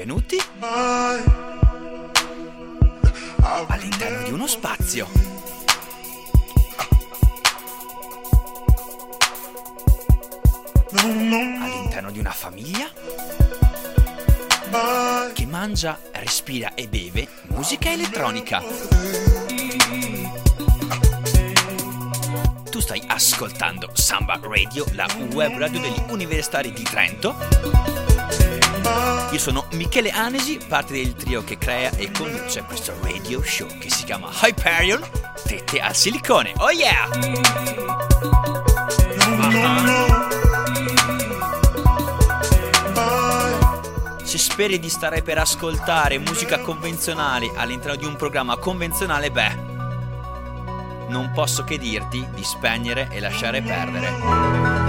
benvenuti 0.00 0.40
all'interno 3.68 4.22
di 4.24 4.32
uno 4.32 4.46
spazio. 4.46 5.06
All'interno 10.92 12.10
di 12.10 12.18
una 12.18 12.30
famiglia 12.30 12.90
che 15.34 15.46
mangia, 15.46 15.98
respira 16.12 16.72
e 16.74 16.88
beve 16.88 17.28
musica 17.48 17.92
elettronica. 17.92 18.62
Tu 22.70 22.80
stai 22.80 23.02
ascoltando 23.06 23.90
Samba 23.92 24.40
Radio, 24.42 24.86
la 24.92 25.06
web 25.34 25.58
radio 25.58 25.80
degli 25.80 26.02
universitari 26.08 26.72
di 26.72 26.84
Trento. 26.84 27.99
Io 29.32 29.38
sono 29.38 29.64
Michele 29.74 30.10
Anesi, 30.10 30.58
parte 30.66 30.94
del 30.94 31.14
trio 31.14 31.44
che 31.44 31.56
crea 31.56 31.90
e 31.90 32.10
conduce 32.10 32.64
questo 32.64 32.92
radio 33.00 33.40
show 33.44 33.68
che 33.78 33.88
si 33.88 34.02
chiama 34.02 34.28
Hyperion, 34.42 35.00
tette 35.44 35.78
al 35.78 35.94
silicone. 35.94 36.52
Oh 36.56 36.70
yeah! 36.70 37.08
Se 44.24 44.38
speri 44.38 44.80
di 44.80 44.88
stare 44.88 45.22
per 45.22 45.38
ascoltare 45.38 46.18
musica 46.18 46.58
convenzionale 46.58 47.52
all'interno 47.54 47.94
di 47.94 48.06
un 48.06 48.16
programma 48.16 48.56
convenzionale, 48.56 49.30
beh, 49.30 49.56
non 51.06 51.30
posso 51.32 51.62
che 51.62 51.78
dirti 51.78 52.26
di 52.34 52.42
spegnere 52.42 53.06
e 53.12 53.20
lasciare 53.20 53.62
perdere. 53.62 54.79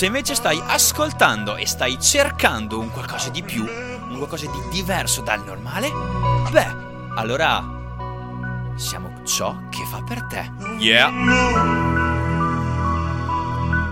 Se 0.00 0.06
invece 0.06 0.34
stai 0.34 0.58
ascoltando 0.66 1.56
e 1.56 1.66
stai 1.66 2.00
cercando 2.00 2.78
un 2.78 2.90
qualcosa 2.90 3.28
di 3.28 3.42
più, 3.42 3.66
un 3.66 4.16
qualcosa 4.16 4.50
di 4.50 4.58
diverso 4.70 5.20
dal 5.20 5.44
normale, 5.44 5.90
beh, 6.50 6.76
allora 7.16 7.62
siamo 8.76 9.20
ciò 9.24 9.54
che 9.68 9.84
fa 9.84 10.02
per 10.02 10.22
te. 10.22 10.50
Yeah! 10.78 11.10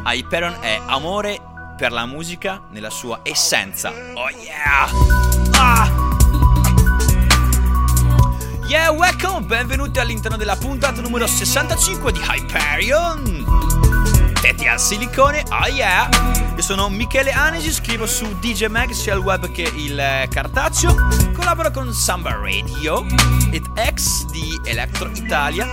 Hyperion 0.07 0.57
è 0.61 0.81
amore 0.87 1.43
per 1.77 1.93
la 1.93 2.07
musica 2.07 2.63
nella 2.71 2.89
sua 2.89 3.21
essenza. 3.23 3.93
Oh 4.15 4.31
yeah! 4.31 4.89
Ah! 5.61 5.91
Yeah, 8.67 8.93
welcome! 8.93 9.45
Benvenuti 9.45 9.99
all'interno 9.99 10.39
della 10.39 10.57
puntata 10.57 11.03
numero 11.03 11.27
65 11.27 12.13
di 12.13 12.21
Hyperion! 12.27 13.38
Tetti 14.49 14.67
al 14.67 14.81
silicone, 14.81 15.45
oh 15.51 15.67
yeah! 15.67 16.09
Io 16.57 16.63
sono 16.63 16.89
Michele 16.89 17.33
Anesi, 17.33 17.71
scrivo 17.71 18.07
su 18.07 18.25
DJ 18.39 18.69
Mag 18.69 18.93
sia 18.93 19.13
il 19.13 19.21
web 19.21 19.51
che 19.51 19.71
il 19.75 20.27
cartaceo. 20.31 20.95
Collaboro 21.35 21.71
con 21.71 21.93
Samba 21.93 22.31
Radio 22.31 23.05
ed 23.51 23.67
ex 23.75 24.25
di 24.25 24.59
Electro 24.65 25.11
Italia, 25.13 25.69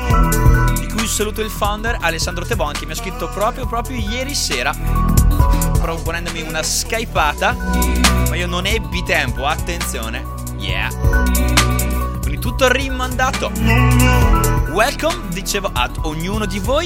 di 0.77 0.87
cui 0.89 1.07
saluto 1.07 1.39
il 1.39 1.49
founder 1.49 1.99
Alessandro 2.01 2.45
Tebon 2.45 2.73
che 2.73 2.85
mi 2.85 2.91
ha 2.91 2.95
scritto 2.95 3.29
proprio 3.29 3.65
proprio 3.65 3.97
ieri 3.97 4.35
sera 4.35 4.75
proponendomi 5.79 6.41
una 6.41 6.61
skypata, 6.61 7.55
ma 8.27 8.35
io 8.35 8.45
non 8.45 8.65
ebbi 8.65 9.03
tempo, 9.03 9.45
attenzione. 9.45 10.25
Yeah. 10.57 10.89
Quindi 12.19 12.39
tutto 12.39 12.69
rimandato. 12.69 14.44
Welcome, 14.75 15.29
dicevo, 15.29 15.71
ad 15.71 15.99
ognuno 16.01 16.45
di 16.45 16.59
voi, 16.59 16.85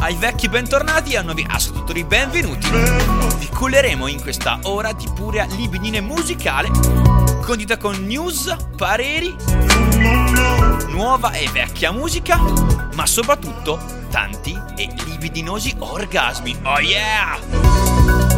ai 0.00 0.14
vecchi 0.16 0.50
bentornati 0.50 1.14
e 1.14 1.16
ai 1.16 1.24
nuovi 1.24 1.46
ascoltatori 1.48 2.04
benvenuti. 2.04 2.68
Vi 3.38 3.48
culleremo 3.48 4.06
in 4.06 4.20
questa 4.20 4.58
ora 4.64 4.92
di 4.92 5.08
pura 5.14 5.44
libidine 5.44 6.02
musicale, 6.02 6.68
condita 7.40 7.78
con 7.78 8.04
news, 8.04 8.54
pareri, 8.76 9.34
nuova 10.88 11.32
e 11.32 11.48
vecchia 11.48 11.90
musica, 11.90 12.38
ma 12.92 13.06
soprattutto 13.06 13.80
tanti 14.10 14.54
e 14.76 14.94
libidinosi 15.06 15.76
orgasmi. 15.78 16.54
Oh 16.64 16.80
yeah! 16.80 18.29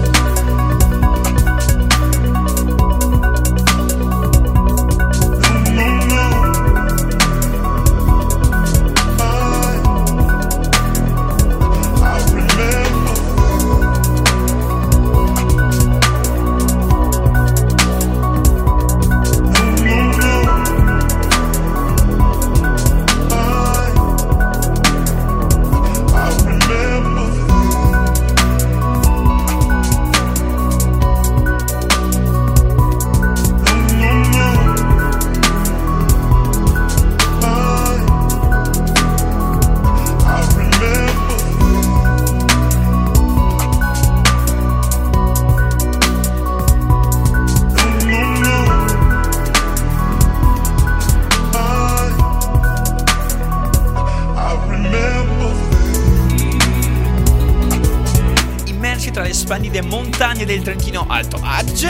Del 60.53 60.63
Trentino 60.63 61.07
Alto 61.09 61.41
Adige, 61.43 61.89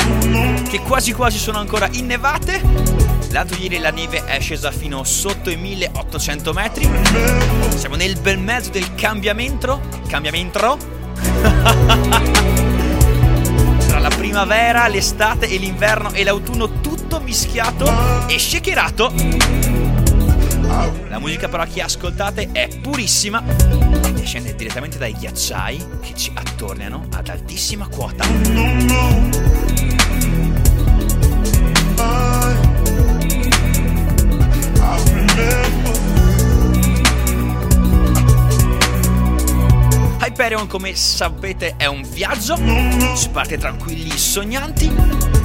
che 0.68 0.80
quasi 0.82 1.12
quasi 1.12 1.36
sono 1.36 1.58
ancora 1.58 1.88
innevate. 1.90 2.62
L'altro 3.30 3.58
ieri 3.58 3.78
la 3.78 3.90
neve 3.90 4.24
è 4.24 4.38
scesa 4.38 4.70
fino 4.70 5.02
sotto 5.02 5.50
i 5.50 5.56
1800 5.56 6.52
metri. 6.52 6.88
Siamo 7.74 7.96
nel 7.96 8.16
bel 8.20 8.38
mezzo 8.38 8.70
del 8.70 8.94
cambiamento. 8.94 9.80
Cambiamento? 10.06 10.78
Tra 13.88 13.98
la 13.98 14.10
primavera, 14.10 14.86
l'estate 14.86 15.48
e 15.48 15.56
l'inverno 15.56 16.12
e 16.12 16.22
l'autunno 16.22 16.80
tutto 16.80 17.18
mischiato 17.20 18.28
e 18.28 18.38
shakerato. 18.38 19.81
Musica 21.22 21.48
però 21.48 21.64
che 21.72 21.80
ascoltate 21.80 22.48
è 22.50 22.66
purissima 22.80 23.44
e 23.46 24.24
scende 24.24 24.56
direttamente 24.56 24.98
dai 24.98 25.12
ghiacciai 25.12 25.86
che 26.00 26.14
ci 26.16 26.32
attorniano 26.34 27.06
ad 27.12 27.28
altissima 27.28 27.86
quota. 27.86 28.24
Hyperion, 40.24 40.66
come 40.66 40.96
sapete, 40.96 41.76
è 41.76 41.86
un 41.86 42.02
viaggio. 42.02 42.56
Si 43.14 43.28
parte 43.28 43.58
tranquilli, 43.58 44.10
sognanti. 44.10 44.92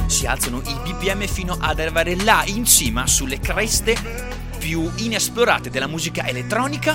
Si 0.06 0.26
alzano 0.26 0.60
i 0.66 0.74
BPM 0.82 1.24
fino 1.28 1.56
ad 1.56 1.78
arrivare 1.78 2.16
là 2.16 2.42
in 2.46 2.64
cima, 2.64 3.06
sulle 3.06 3.38
creste 3.38 4.37
più 4.68 4.92
inesplorate 4.96 5.70
della 5.70 5.86
musica 5.86 6.26
elettronica 6.26 6.94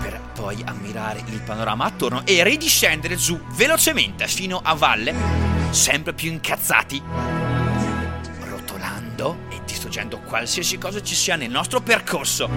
per 0.00 0.18
poi 0.32 0.62
ammirare 0.64 1.22
il 1.26 1.42
panorama 1.42 1.84
attorno 1.84 2.24
e 2.24 2.42
ridiscendere 2.42 3.16
giù 3.16 3.38
velocemente 3.50 4.26
fino 4.26 4.58
a 4.64 4.72
valle, 4.72 5.14
sempre 5.72 6.14
più 6.14 6.30
incazzati, 6.30 7.02
rotolando 8.48 9.40
e 9.50 9.60
distruggendo 9.66 10.20
qualsiasi 10.20 10.78
cosa 10.78 11.02
ci 11.02 11.14
sia 11.14 11.36
nel 11.36 11.50
nostro 11.50 11.82
percorso. 11.82 12.48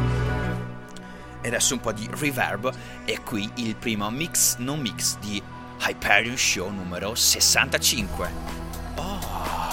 E 1.41 1.45
adesso 1.45 1.73
un 1.73 1.81
po' 1.81 1.91
di 1.91 2.07
reverb 2.09 2.71
e 3.03 3.21
qui 3.23 3.51
il 3.55 3.75
primo 3.75 4.09
mix 4.09 4.55
non 4.59 4.79
mix 4.79 5.17
di 5.17 5.43
Hyperion 5.81 6.37
Show 6.37 6.71
numero 6.71 7.13
65. 7.13 9.68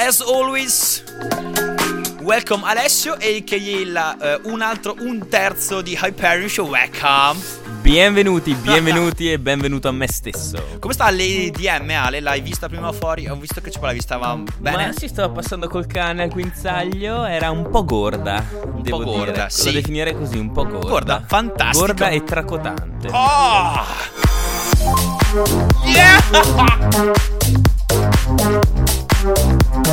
As 0.00 0.22
always, 0.22 1.04
welcome 2.22 2.64
Alessio, 2.64 3.12
a.k.a. 3.20 4.16
Uh, 4.18 4.50
un 4.50 4.62
altro, 4.62 4.96
un 4.98 5.28
terzo 5.28 5.82
di 5.82 5.98
Hyperion 6.00 6.48
Show. 6.48 6.66
Welcome. 6.66 7.38
Benvenuti, 7.82 8.54
benvenuti 8.64 9.30
e 9.30 9.38
benvenuto 9.38 9.88
a 9.88 9.92
me 9.92 10.08
stesso. 10.08 10.78
Come 10.78 10.94
sta 10.94 11.10
Lady 11.10 11.50
DM 11.50 11.90
Ale? 11.90 12.20
L'hai 12.20 12.40
vista 12.40 12.66
prima 12.68 12.90
fuori? 12.92 13.28
Ho 13.28 13.36
visto 13.36 13.60
che 13.60 13.70
ce 13.70 13.78
l'hai 13.78 13.92
vista 13.92 14.16
va 14.16 14.42
bene. 14.56 14.86
Ma 14.86 14.92
si 14.92 15.06
stava 15.06 15.34
passando 15.34 15.68
col 15.68 15.86
cane 15.86 16.22
al 16.22 16.30
guinzaglio, 16.30 17.26
era 17.26 17.50
un 17.50 17.68
po' 17.68 17.84
gorda. 17.84 18.42
Un 18.72 18.80
devo 18.80 19.00
po' 19.00 19.04
gorda, 19.04 19.32
dire. 19.32 19.50
sì. 19.50 19.66
Lo 19.66 19.72
definire 19.72 20.16
così, 20.16 20.38
un 20.38 20.50
po' 20.50 20.64
gorda. 20.64 20.88
Gorda, 20.88 21.24
fantastico. 21.26 21.86
Gorda 21.86 22.08
e 22.08 22.24
tracotante. 22.24 23.08
Oh! 23.12 23.84
Yeah! 25.84 26.18
E 29.90 29.92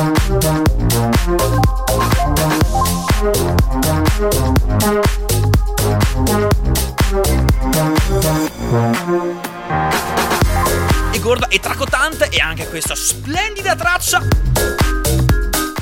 gorda 11.18 11.48
e 11.48 11.58
tracotante 11.58 12.28
e 12.30 12.38
anche 12.38 12.68
questa 12.68 12.94
splendida 12.94 13.74
traccia. 13.74 14.22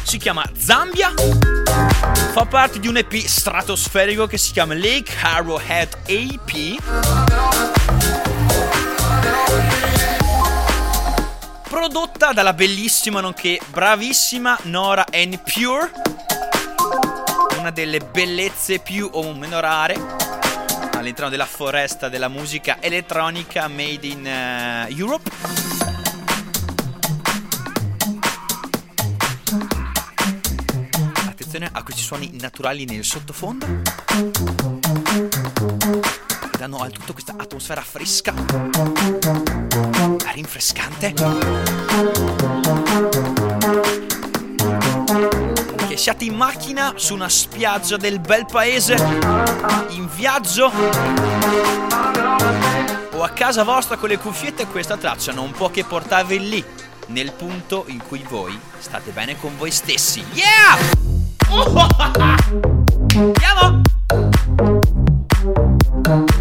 Si 0.02 0.16
chiama 0.16 0.50
Zambia. 0.56 1.12
Fa 2.32 2.46
parte 2.46 2.80
di 2.80 2.88
un 2.88 2.96
EP 2.96 3.16
stratosferico 3.16 4.26
che 4.26 4.38
si 4.38 4.52
chiama 4.52 4.72
Lake 4.72 5.12
Arrowhead 5.20 5.94
AP 6.08 8.35
prodotta 11.76 12.32
dalla 12.32 12.54
bellissima 12.54 13.20
nonché 13.20 13.60
bravissima 13.66 14.58
Nora 14.62 15.04
N. 15.12 15.38
Pure 15.44 15.90
una 17.58 17.70
delle 17.70 17.98
bellezze 17.98 18.78
più 18.78 19.06
o 19.12 19.34
meno 19.34 19.60
rare 19.60 19.94
all'interno 20.94 21.28
della 21.28 21.44
foresta 21.44 22.08
della 22.08 22.28
musica 22.28 22.78
elettronica 22.80 23.68
made 23.68 24.06
in 24.06 24.24
uh, 24.24 24.98
Europe. 24.98 25.30
Attenzione 31.28 31.68
a 31.70 31.82
questi 31.82 32.02
suoni 32.02 32.30
naturali 32.40 32.86
nel 32.86 33.04
sottofondo. 33.04 33.66
Danno 36.56 36.78
a 36.78 36.88
tutto 36.88 37.12
questa 37.12 37.34
atmosfera 37.36 37.82
fresca, 37.82 38.32
rinfrescante. 40.32 41.12
Che 45.86 45.96
siate 45.96 46.24
in 46.24 46.34
macchina 46.34 46.94
su 46.96 47.12
una 47.12 47.28
spiaggia 47.28 47.98
del 47.98 48.20
bel 48.20 48.46
paese, 48.46 48.94
in 49.90 50.08
viaggio 50.14 50.72
o 53.12 53.22
a 53.22 53.28
casa 53.30 53.62
vostra 53.62 53.96
con 53.96 54.08
le 54.08 54.16
cuffiette 54.16 54.66
questa 54.66 54.96
traccia 54.96 55.32
non 55.32 55.50
può 55.50 55.68
che 55.70 55.84
portarvi 55.84 56.48
lì, 56.48 56.64
nel 57.08 57.32
punto 57.32 57.84
in 57.88 58.02
cui 58.06 58.24
voi 58.28 58.58
state 58.78 59.10
bene 59.10 59.38
con 59.38 59.54
voi 59.58 59.70
stessi. 59.70 60.24
Yeah! 60.32 60.78
Andiamo! 63.14 63.82
Abbiamo 66.06 66.36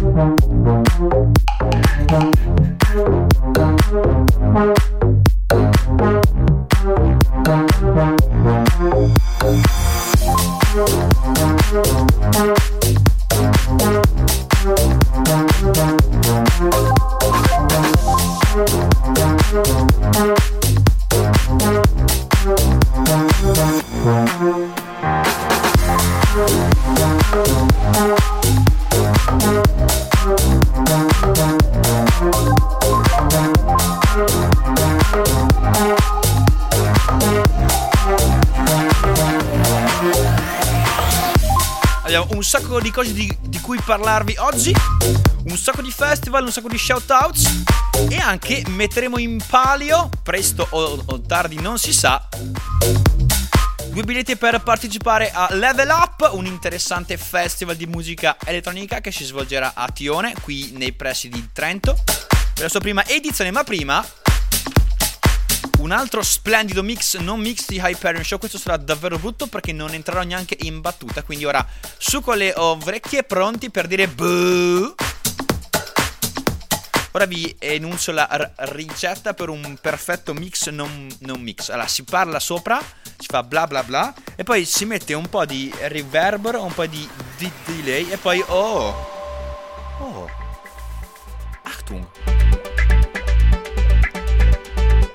cose 42.96 43.12
di, 43.12 43.30
di 43.42 43.60
cui 43.60 43.78
parlarvi 43.78 44.36
oggi, 44.38 44.74
un 45.44 45.56
sacco 45.58 45.82
di 45.82 45.90
festival, 45.90 46.44
un 46.44 46.50
sacco 46.50 46.68
di 46.68 46.78
shoutouts. 46.78 47.64
E 48.08 48.16
anche 48.16 48.64
metteremo 48.68 49.18
in 49.18 49.38
palio, 49.46 50.08
presto 50.22 50.66
o, 50.70 51.02
o 51.04 51.20
tardi 51.20 51.60
non 51.60 51.78
si 51.78 51.92
sa, 51.92 52.26
due 53.88 54.02
biglietti 54.02 54.36
per 54.36 54.62
partecipare 54.62 55.30
a 55.30 55.48
Level 55.50 55.90
Up, 55.90 56.30
un 56.32 56.46
interessante 56.46 57.18
festival 57.18 57.76
di 57.76 57.84
musica 57.84 58.38
elettronica 58.42 59.02
che 59.02 59.12
si 59.12 59.24
svolgerà 59.24 59.72
a 59.74 59.90
Tione, 59.90 60.32
qui 60.40 60.70
nei 60.72 60.92
pressi 60.92 61.28
di 61.28 61.50
Trento, 61.52 62.02
per 62.54 62.62
la 62.62 62.68
sua 62.70 62.80
prima 62.80 63.04
edizione, 63.06 63.50
ma 63.50 63.62
prima 63.62 64.02
un 65.78 65.90
altro 65.92 66.22
splendido 66.22 66.82
mix, 66.82 67.16
non 67.18 67.40
mix 67.40 67.66
di 67.66 67.80
Hyperion 67.82 68.24
Show. 68.24 68.38
Questo 68.38 68.58
sarà 68.58 68.76
davvero 68.76 69.18
brutto 69.18 69.46
perché 69.46 69.72
non 69.72 69.92
entrerò 69.94 70.22
neanche 70.22 70.56
in 70.60 70.80
battuta. 70.80 71.22
Quindi 71.22 71.44
ora 71.44 71.66
su 71.98 72.20
con 72.20 72.36
le 72.36 72.52
orecchie 72.56 73.22
pronti 73.24 73.70
per 73.70 73.86
dire 73.86 74.08
boo. 74.08 74.94
Ora 77.12 77.24
vi 77.24 77.54
enuncio 77.58 78.12
la 78.12 78.28
r- 78.30 78.52
ricetta 78.74 79.32
per 79.32 79.48
un 79.48 79.78
perfetto 79.80 80.34
mix 80.34 80.68
non, 80.68 81.08
non 81.20 81.40
mix. 81.40 81.70
Allora 81.70 81.88
si 81.88 82.04
parla 82.04 82.38
sopra, 82.38 82.78
si 83.18 83.26
fa 83.26 83.42
bla 83.42 83.66
bla 83.66 83.82
bla 83.82 84.14
e 84.34 84.44
poi 84.44 84.66
si 84.66 84.84
mette 84.84 85.14
un 85.14 85.28
po' 85.28 85.46
di 85.46 85.72
riverbero, 85.84 86.62
un 86.62 86.74
po' 86.74 86.84
di, 86.86 87.08
di 87.38 87.50
delay 87.64 88.10
e 88.10 88.18
poi 88.18 88.44
oh. 88.48 89.14
Oh. 89.98 90.30
Achtung 91.62 92.35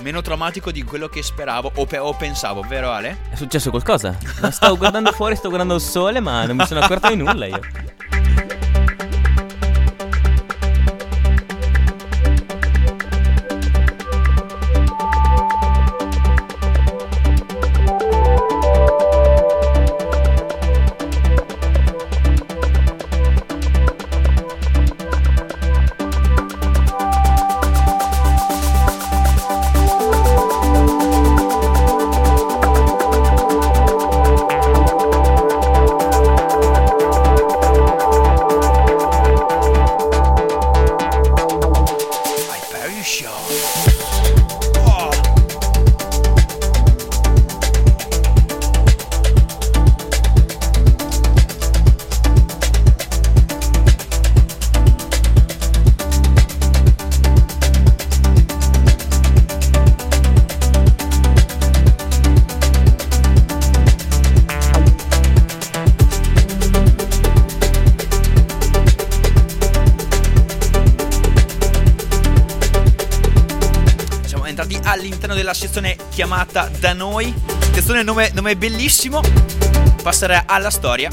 meno 0.01 0.21
traumatico 0.21 0.71
di 0.71 0.83
quello 0.83 1.07
che 1.07 1.23
speravo 1.23 1.71
o, 1.75 1.85
pe- 1.85 1.97
o, 1.99 2.13
pensavo, 2.13 2.61
vero 2.61 2.91
Ale? 2.91 3.17
È 3.29 3.35
successo 3.35 3.69
qualcosa? 3.69 4.17
Stavo 4.49 4.77
guardando 4.77 5.11
fuori, 5.11 5.35
sto 5.35 5.47
guardando 5.47 5.75
il 5.75 5.81
sole, 5.81 6.19
ma 6.19 6.45
non 6.45 6.57
mi 6.57 6.65
sono 6.65 6.81
accorto 6.81 7.07
di 7.07 7.15
nulla 7.15 7.45
io. 7.45 7.59
All'interno 74.91 75.33
della 75.35 75.53
sezione 75.53 75.95
chiamata 76.09 76.69
Da 76.79 76.91
Noi. 76.91 77.33
Sezione 77.73 78.03
nome, 78.03 78.29
nome 78.33 78.57
bellissimo. 78.57 79.21
Passerà 80.03 80.43
alla 80.45 80.69
storia. 80.69 81.09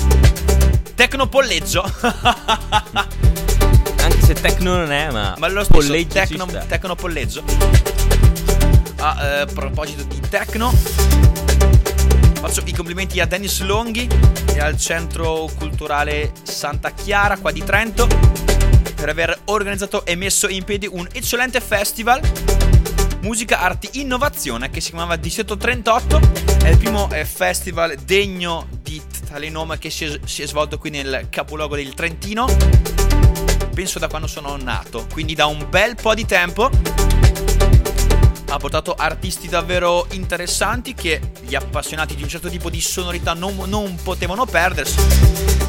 Tecnopolleggio. 0.94 1.82
Anche 4.00 4.20
se 4.20 4.34
tecno 4.34 4.76
non 4.76 4.90
è, 4.90 5.10
ma. 5.12 5.36
Ma 5.38 5.48
lo 5.48 5.62
stesso 5.62 5.92
tecno, 6.08 6.46
tecnopolleggio. 6.46 7.44
A 8.98 9.24
eh, 9.24 9.46
proposito 9.46 10.02
di 10.02 10.20
tecno. 10.28 10.72
Faccio 12.40 12.62
i 12.64 12.72
complimenti 12.72 13.20
a 13.20 13.26
Dennis 13.26 13.60
Longhi 13.60 14.08
e 14.54 14.60
al 14.60 14.76
Centro 14.76 15.48
Culturale 15.56 16.32
Santa 16.42 16.90
Chiara 16.90 17.36
qua 17.36 17.52
di 17.52 17.62
Trento 17.62 18.06
per 18.94 19.08
aver 19.08 19.38
organizzato 19.46 20.04
e 20.04 20.16
messo 20.16 20.48
in 20.48 20.64
piedi 20.64 20.88
un 20.90 21.06
eccellente 21.12 21.60
festival 21.60 22.20
musica, 23.20 23.60
arti, 23.60 24.00
innovazione 24.00 24.70
che 24.70 24.80
si 24.80 24.90
chiamava 24.90 25.16
Distretto 25.16 25.56
38. 25.56 26.20
È 26.62 26.68
il 26.68 26.78
primo 26.78 27.10
eh, 27.10 27.24
festival 27.24 27.96
degno 27.96 28.66
di 28.82 29.00
tale 29.28 29.50
nome 29.50 29.78
che 29.78 29.90
si 29.90 30.04
è, 30.04 30.20
si 30.24 30.42
è 30.42 30.46
svolto 30.46 30.78
qui 30.78 30.90
nel 30.90 31.26
capoluogo 31.30 31.76
del 31.76 31.94
Trentino. 31.94 32.46
penso 33.74 33.98
da 33.98 34.08
quando 34.08 34.26
sono 34.26 34.56
nato, 34.56 35.06
quindi 35.12 35.34
da 35.34 35.46
un 35.46 35.66
bel 35.68 35.94
po' 35.94 36.14
di 36.14 36.26
tempo. 36.26 36.70
Ha 38.50 38.56
portato 38.56 38.94
artisti 38.94 39.46
davvero 39.46 40.06
interessanti 40.12 40.94
che 40.94 41.20
gli 41.42 41.54
appassionati 41.54 42.14
di 42.14 42.22
un 42.22 42.28
certo 42.28 42.48
tipo 42.48 42.70
di 42.70 42.80
sonorità 42.80 43.34
non, 43.34 43.56
non 43.66 43.94
potevano 44.02 44.46
perdersi. 44.46 44.98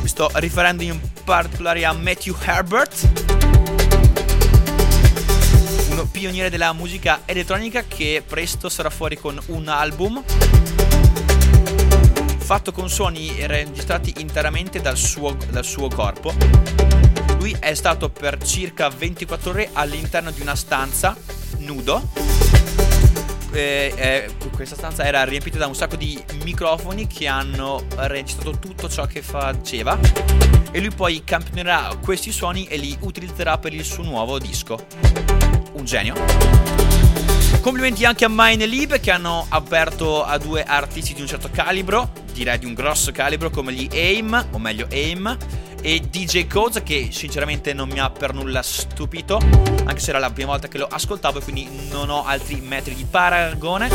Mi 0.02 0.08
sto 0.08 0.30
riferendo 0.36 0.82
in 0.84 0.98
particolare 1.26 1.84
a 1.84 1.92
Matthew 1.92 2.38
Herbert, 2.42 3.49
un 6.02 6.12
pioniere 6.12 6.50
della 6.50 6.72
musica 6.74 7.22
elettronica 7.26 7.84
che 7.84 8.24
presto 8.26 8.70
sarà 8.70 8.90
fuori 8.90 9.18
con 9.18 9.40
un 9.48 9.68
album 9.68 10.24
fatto 12.38 12.72
con 12.72 12.90
suoni 12.90 13.46
registrati 13.46 14.16
interamente 14.18 14.82
dal 14.82 14.98
suo, 14.98 15.38
dal 15.50 15.64
suo 15.64 15.88
corpo. 15.88 16.34
Lui 17.38 17.56
è 17.60 17.74
stato 17.74 18.10
per 18.10 18.42
circa 18.44 18.90
24 18.90 19.50
ore 19.52 19.70
all'interno 19.74 20.32
di 20.32 20.42
una 20.42 20.56
stanza 20.56 21.16
nudo. 21.60 22.10
E, 23.52 23.94
e, 23.96 24.32
questa 24.56 24.76
stanza 24.76 25.06
era 25.06 25.24
riempita 25.24 25.58
da 25.58 25.68
un 25.68 25.76
sacco 25.76 25.96
di 25.96 26.24
microfoni 26.44 27.08
che 27.08 27.28
hanno 27.28 27.84
registrato 27.96 28.58
tutto 28.58 28.90
ciò 28.90 29.06
che 29.06 29.22
faceva 29.22 30.00
e 30.72 30.80
lui 30.80 30.92
poi 30.92 31.24
campionerà 31.24 31.96
questi 32.02 32.32
suoni 32.32 32.66
e 32.66 32.78
li 32.78 32.98
utilizzerà 33.02 33.58
per 33.58 33.74
il 33.74 33.84
suo 33.84 34.04
nuovo 34.04 34.40
disco. 34.40 35.39
Un 35.80 35.86
genio. 35.86 36.14
Complimenti 37.62 38.04
anche 38.04 38.26
a 38.26 38.30
Mine 38.30 38.66
Lib 38.66 39.00
che 39.00 39.12
hanno 39.12 39.46
aperto 39.48 40.24
a 40.24 40.38
due 40.38 40.64
artisti 40.64 41.14
di 41.14 41.22
un 41.22 41.28
certo 41.28 41.50
calibro, 41.50 42.12
direi 42.34 42.60
di 42.60 42.66
un 42.66 42.74
grosso 42.74 43.12
calibro 43.14 43.50
come 43.50 43.72
gli 43.72 43.88
AIM, 43.90 44.48
o 44.52 44.60
meglio 44.60 44.88
AIM, 44.92 45.38
e 45.82 46.02
DJ 46.02 46.48
Codes 46.48 46.84
che 46.84 47.10
sinceramente 47.12 47.74
non 47.74 47.88
mi 47.88 48.00
ha 48.00 48.10
per 48.10 48.34
nulla 48.34 48.62
stupito, 48.62 49.40
anche 49.86 50.00
se 50.00 50.10
era 50.10 50.20
la 50.20 50.30
prima 50.32 50.52
volta 50.52 50.68
che 50.68 50.78
lo 50.78 50.88
ascoltavo 50.90 51.40
e 51.40 51.42
quindi 51.44 51.68
non 51.90 52.10
ho 52.10 52.26
altri 52.26 52.60
metri 52.60 52.94
di 52.94 53.06
paragone. 53.10 53.88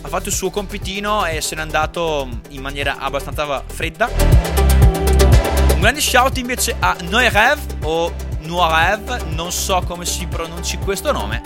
Ha 0.00 0.08
fatto 0.08 0.28
il 0.28 0.34
suo 0.34 0.50
compitino 0.50 1.24
e 1.24 1.40
se 1.40 1.54
n'è 1.54 1.62
andato 1.62 2.28
in 2.50 2.60
maniera 2.60 2.98
abbastanza 2.98 3.64
fredda. 3.66 4.10
Un 5.72 5.80
grande 5.80 6.00
shout 6.00 6.36
invece 6.36 6.76
a 6.78 6.94
Noerev 7.00 7.58
o 7.84 8.12
Noirev, 8.48 9.34
non 9.34 9.52
so 9.52 9.82
come 9.86 10.06
si 10.06 10.26
pronunci 10.26 10.78
questo 10.78 11.12
nome 11.12 11.42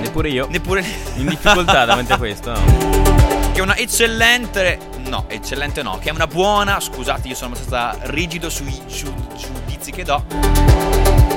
Neppure 0.00 0.28
io. 0.28 0.46
Neppure. 0.48 0.84
In 1.16 1.26
difficoltà 1.26 1.84
davanti 1.86 2.12
a 2.12 2.18
questo. 2.18 2.52
No. 2.52 3.52
Che 3.52 3.58
è 3.58 3.60
una 3.60 3.76
eccellente. 3.76 4.78
No, 5.08 5.24
eccellente 5.28 5.82
no. 5.82 5.98
Che 5.98 6.08
è 6.08 6.12
una 6.12 6.26
buona. 6.26 6.80
Scusate, 6.80 7.28
io 7.28 7.34
sono 7.34 7.54
abbastanza 7.54 7.96
rigido 8.10 8.50
sui 8.50 8.76
giudizi 8.86 9.92
che 9.92 10.02
do. 10.02 10.24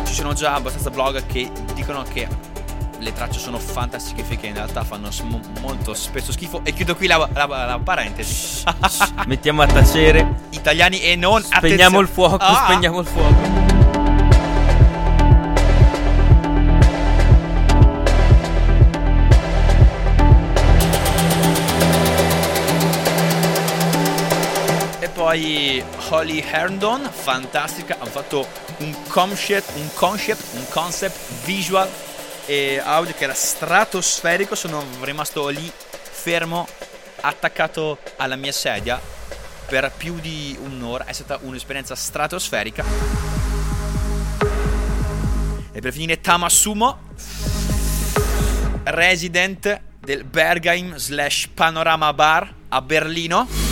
Ci 0.04 0.14
sono 0.14 0.34
già 0.34 0.56
abbastanza 0.56 0.90
blog 0.90 1.26
che 1.28 1.50
dicono 1.74 2.04
che 2.04 2.28
le 3.00 3.14
tracce 3.14 3.40
sono 3.40 3.60
fantastiche 3.60 4.38
che 4.38 4.48
in 4.48 4.56
realtà 4.56 4.84
fanno 4.84 5.12
sm- 5.12 5.40
molto 5.62 5.94
spesso 5.94 6.32
schifo 6.32 6.62
e 6.64 6.74
chiudo 6.74 6.96
qui 6.96 7.06
la, 7.06 7.30
la, 7.32 7.46
la 7.46 7.80
parentesi 7.84 8.64
mettiamo 9.28 9.62
a 9.62 9.68
tacere 9.68 10.46
italiani 10.50 11.02
e 11.02 11.16
non 11.16 11.44
spegniamo 11.44 12.00
attenzione. 12.00 12.00
il 12.00 12.08
fuoco 12.08 12.44
ah. 12.44 12.64
spegniamo 12.66 13.00
il 13.02 13.06
fuoco 13.06 13.77
poi 25.38 25.84
Holly 26.10 26.40
Herndon, 26.40 27.08
fantastica, 27.12 27.98
hanno 28.00 28.10
fatto 28.10 28.48
un 28.78 28.96
concept, 29.08 29.70
un 29.76 29.94
concept, 29.94 30.42
un 30.54 30.68
concept 30.70 31.16
visual 31.46 31.88
e 32.48 32.82
audio 32.84 33.14
che 33.14 33.26
era 33.26 33.36
stratosferico, 33.36 34.56
sono 34.56 34.84
rimasto 35.02 35.48
lì 35.50 35.72
fermo, 35.92 36.68
attaccato 37.22 38.00
alla 38.18 38.36
mia 38.36 38.52
sedia 38.52 39.00
per 39.68 39.92
più 39.96 40.20
di 40.20 40.58
un'ora, 40.60 41.06
è 41.06 41.14
stata 41.14 41.38
un'esperienza 41.44 41.94
stratosferica. 41.94 42.84
E 45.72 45.80
per 45.80 45.92
finire 45.92 46.20
Tamasumo, 46.20 47.00
resident 48.86 49.82
del 50.00 50.24
Bergheim 50.24 50.96
slash 50.96 51.50
Panorama 51.54 52.12
Bar 52.14 52.54
a 52.70 52.82
Berlino 52.82 53.67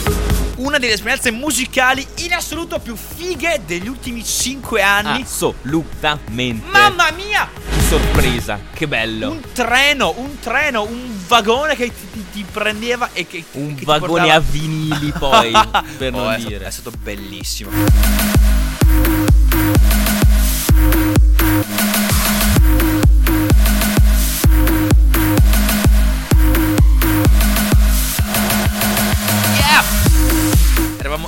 una 0.56 0.78
delle 0.78 0.94
esperienze 0.94 1.32
musicali 1.32 2.06
in 2.18 2.34
assoluto 2.34 2.80
più 2.80 2.96
fighe 2.96 3.62
degli 3.66 3.88
ultimi 3.88 4.24
5 4.24 4.82
anni. 4.82 5.22
Assolutamente. 5.22 6.70
Mamma 6.70 7.12
mia! 7.12 7.50
Sorpresa, 7.88 8.60
che 8.74 8.88
bello. 8.88 9.32
Un 9.32 9.42
treno, 9.54 10.14
un 10.18 10.40
treno, 10.40 10.84
un 10.84 11.20
vagone 11.28 11.76
che 11.76 11.88
ti, 11.88 12.10
ti, 12.12 12.26
ti 12.32 12.46
prendeva 12.50 13.10
e 13.14 13.28
che... 13.28 13.44
Un 13.54 13.76
che 13.76 13.86
vagone 13.86 14.32
a 14.32 14.40
vinili 14.40 15.12
poi, 15.18 15.52
per 15.98 16.14
oh, 16.14 16.18
non 16.18 16.34
è 16.34 16.38
dire. 16.38 16.56
Stato, 16.56 16.68
è 16.68 16.72
stato 16.72 16.92
bellissimo. 17.02 17.70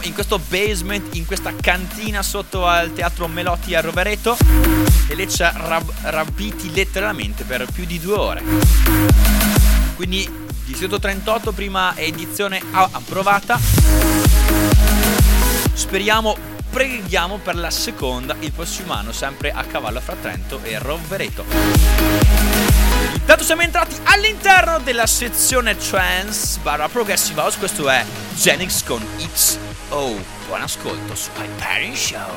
In 0.02 0.14
questo 0.14 0.40
basement, 0.40 1.16
in 1.16 1.26
questa 1.26 1.54
cantina 1.60 2.22
sotto 2.22 2.68
al 2.68 2.94
teatro 2.94 3.28
Melotti 3.28 3.76
a 3.76 3.82
Rovereto 3.82 4.38
e 5.08 5.16
lei 5.16 5.30
ci 5.30 5.44
ha 5.44 5.52
rab- 5.56 5.94
rapiti 6.04 6.74
letteralmente 6.74 7.44
per 7.44 7.66
più 7.72 7.86
di 7.86 8.00
due 8.00 8.16
ore. 8.16 8.44
Quindi 9.96 10.46
Distretto 10.68 11.00
38, 11.00 11.54
prima 11.54 11.96
edizione 11.96 12.62
approvata. 12.72 13.58
Speriamo, 15.72 16.36
preghiamo 16.70 17.38
per 17.38 17.56
la 17.56 17.72
seconda 17.72 18.36
il 18.42 18.52
prossimo 18.52 18.92
anno, 18.92 19.14
sempre 19.14 19.52
a 19.52 19.64
cavallo 19.64 20.02
fra 20.02 20.16
Trento 20.22 20.60
e 20.64 20.78
Rovereto. 20.78 21.46
Intanto 23.14 23.46
siamo 23.46 23.62
entrati 23.62 23.96
all'interno 24.04 24.80
della 24.80 25.08
sezione 25.08 25.78
trance 25.78 26.60
barra 26.62 26.90
progressive 26.90 27.40
house, 27.40 27.58
questo 27.58 27.90
è 27.90 28.04
Genix 28.36 28.84
con 28.84 29.02
X 29.34 29.58
Oh, 29.90 30.18
buon 30.50 30.62
ascolto 30.62 31.16
su 31.16 31.32
Hyperion 31.32 31.96
Show. 31.96 32.28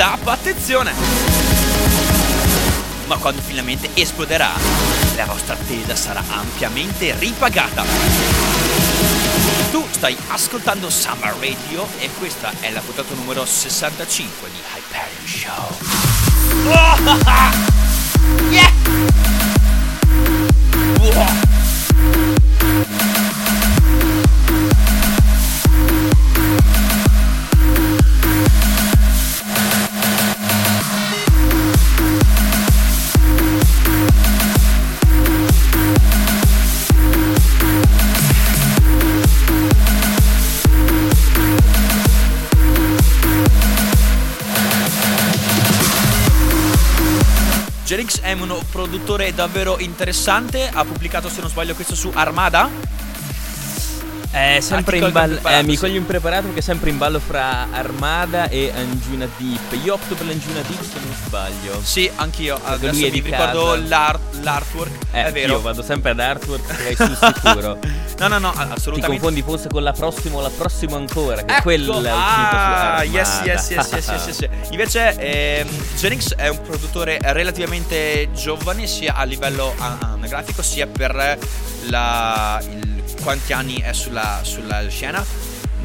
Up, 0.00 0.26
attenzione! 0.26 0.92
Ma 3.06 3.16
quando 3.16 3.40
finalmente 3.40 3.88
esploderà, 3.94 4.50
la 5.16 5.24
vostra 5.24 5.54
attesa 5.54 5.96
sarà 5.96 6.22
ampiamente 6.28 7.14
ripagata. 7.18 7.84
Tu 9.70 9.84
stai 9.90 10.16
ascoltando 10.28 10.90
Summer 10.90 11.34
Radio 11.40 11.86
e 11.98 12.10
questa 12.18 12.52
è 12.60 12.70
la 12.70 12.80
puntata 12.80 13.14
numero 13.14 13.44
65 13.44 14.50
di 14.50 14.58
Hyperion 14.74 15.26
Show. 15.26 15.76
Oh, 16.70 16.96
yeah! 18.50 18.72
Wow. 21.00 21.57
Produttore 48.70 49.34
davvero 49.34 49.78
interessante, 49.78 50.68
ha 50.72 50.84
pubblicato 50.84 51.28
se 51.28 51.40
non 51.40 51.50
sbaglio 51.50 51.74
questo 51.74 51.94
su 51.94 52.10
Armada. 52.14 52.68
È 54.30 54.58
sempre 54.60 54.96
Ah, 54.96 55.00
ti 55.00 55.06
in 55.06 55.12
ballo. 55.12 55.40
Eh, 55.48 55.62
mi 55.62 55.72
sì. 55.72 55.78
coglie 55.78 55.96
impreparato 55.96 56.44
perché 56.44 56.58
è 56.60 56.62
sempre 56.62 56.90
in 56.90 56.98
ballo 56.98 57.18
fra 57.18 57.68
Armada 57.72 58.48
e 58.50 58.70
Anjuna 58.74 59.26
Deep. 59.38 59.82
Io 59.82 59.94
opto 59.94 60.14
per 60.14 60.26
l'Anjuna 60.26 60.60
Deep 60.60 60.82
se 60.82 60.98
non 61.02 61.14
sbaglio. 61.24 61.80
Sì, 61.82 62.10
anch'io. 62.14 62.60
Adesso 62.62 62.92
lui 62.92 63.04
è 63.06 63.10
mi 63.10 63.20
ricordo 63.20 63.74
l'art- 63.86 64.42
l'artwork. 64.42 64.92
Eh, 65.12 65.24
è 65.26 65.32
vero. 65.32 65.52
Io 65.54 65.60
vado 65.62 65.82
sempre 65.82 66.10
ad 66.10 66.20
artwork, 66.20 66.62
sei 66.76 66.94
sul 66.94 67.16
sicuro. 67.16 67.78
no, 68.18 68.28
no, 68.28 68.38
no, 68.38 68.50
Ti 68.52 68.58
assolutamente. 68.60 69.06
confondi 69.06 69.42
forse 69.42 69.68
con 69.70 69.82
la 69.82 69.92
prossima 69.92 70.36
o 70.36 70.40
la 70.42 70.50
prossima 70.50 70.96
ancora, 70.96 71.42
che 71.42 71.52
Ecco, 71.54 71.62
quella 71.62 71.98
è 72.02 72.10
ah, 72.12 73.00
su 73.04 73.10
yes, 73.10 73.40
yes, 73.44 73.70
yes, 73.70 73.90
yes, 73.92 74.08
yes, 74.08 74.26
yes, 74.26 74.38
yes. 74.40 74.68
Invece 74.70 75.16
ehm, 75.16 75.68
Genix 75.96 76.34
è 76.34 76.48
un 76.48 76.60
produttore 76.60 77.18
relativamente 77.22 78.28
giovane 78.34 78.86
sia 78.86 79.14
a 79.14 79.24
livello 79.24 79.74
anagrafico 79.78 80.60
sia 80.62 80.86
per 80.86 81.38
la, 81.88 82.60
il- 82.62 82.87
quanti 83.28 83.52
anni 83.52 83.78
è 83.82 83.92
sulla, 83.92 84.40
sulla 84.42 84.88
scena. 84.88 85.22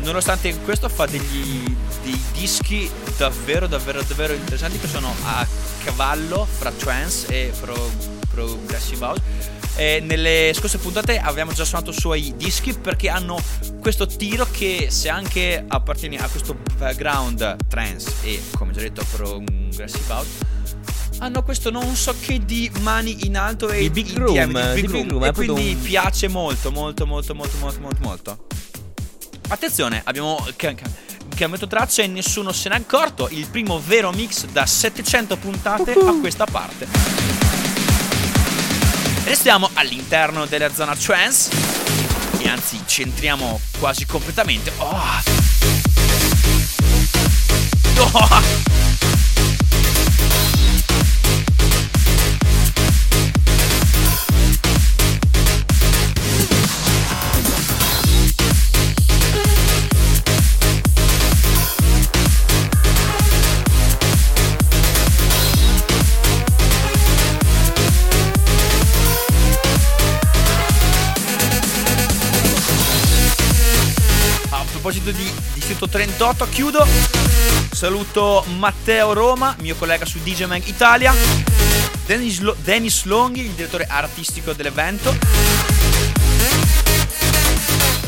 Nonostante 0.01 0.57
questo 0.59 0.87
fa 0.87 1.05
degli, 1.05 1.75
dei 2.01 2.17
dischi 2.31 2.89
davvero, 3.17 3.67
davvero, 3.67 4.01
davvero 4.01 4.31
interessanti 4.31 4.79
che 4.79 4.87
sono 4.87 5.13
a 5.25 5.45
cavallo 5.83 6.45
fra 6.45 6.71
trance 6.71 7.27
e 7.27 7.51
pro- 7.59 7.91
progressive 8.29 9.03
house. 9.03 9.21
E 9.75 9.99
nelle 10.01 10.51
scorse 10.53 10.77
puntate 10.77 11.17
abbiamo 11.17 11.51
già 11.51 11.65
suonato 11.65 11.89
i 11.91 11.93
suoi 11.99 12.33
dischi 12.37 12.73
perché 12.73 13.09
hanno 13.09 13.41
questo 13.79 14.05
tiro 14.05 14.47
che 14.51 14.87
se 14.91 15.09
anche 15.09 15.63
appartieni 15.67 16.17
a 16.17 16.27
questo 16.27 16.55
background 16.77 17.57
trance 17.67 18.11
e 18.23 18.39
come 18.55 18.71
già 18.71 18.81
detto 18.81 19.03
progressive 19.11 20.03
house 20.13 20.29
hanno 21.19 21.41
questo 21.43 21.69
non 21.71 21.95
so 21.95 22.13
che 22.19 22.43
di 22.45 22.69
mani 22.81 23.25
in 23.25 23.35
alto 23.37 23.69
e 23.69 23.83
Il 23.83 23.91
big 23.91 24.09
in 24.09 24.17
room, 24.19 24.31
diametro, 24.31 24.73
il 24.73 24.75
di 24.75 24.81
big 24.81 24.91
big 24.91 25.01
room, 25.01 25.09
room, 25.09 25.23
e 25.23 25.31
quindi 25.33 25.73
un- 25.73 25.81
piace 25.81 26.27
molto 26.27 26.71
molto 26.71 27.05
molto 27.07 27.33
molto 27.33 27.57
molto 27.57 27.79
molto 27.79 27.99
molto. 28.01 28.45
Attenzione 29.47 30.01
abbiamo 30.05 30.45
ca- 30.55 30.73
ca- 30.75 30.89
cambiato 31.35 31.67
traccia 31.67 32.03
e 32.03 32.07
nessuno 32.07 32.51
se 32.51 32.69
n'è 32.69 32.75
accorto. 32.75 33.27
Il 33.29 33.47
primo 33.47 33.81
vero 33.83 34.11
mix 34.11 34.45
da 34.47 34.65
700 34.65 35.37
puntate 35.37 35.93
a 35.93 36.13
questa 36.19 36.45
parte 36.45 36.87
restiamo 39.23 39.69
all'interno 39.73 40.45
della 40.45 40.73
zona 40.73 40.95
trance 40.95 41.49
e 42.39 42.47
anzi 42.47 42.81
centriamo 42.85 43.59
quasi 43.79 44.05
completamente 44.05 44.71
oh. 44.77 45.21
Oh. 47.95 48.72
Proposito 74.99 75.11
di 75.11 75.31
Distrito 75.53 75.87
38, 75.87 76.47
chiudo. 76.49 76.85
Saluto 77.71 78.45
Matteo 78.57 79.13
Roma, 79.13 79.55
mio 79.59 79.75
collega 79.75 80.05
su 80.05 80.19
DJ 80.21 80.43
Mag 80.43 80.61
Italia. 80.67 81.13
Dennis, 82.05 82.39
Lo- 82.39 82.55
Dennis 82.61 83.03
Longhi, 83.05 83.41
il 83.41 83.51
direttore 83.51 83.87
artistico 83.89 84.53
dell'evento. 84.53 85.15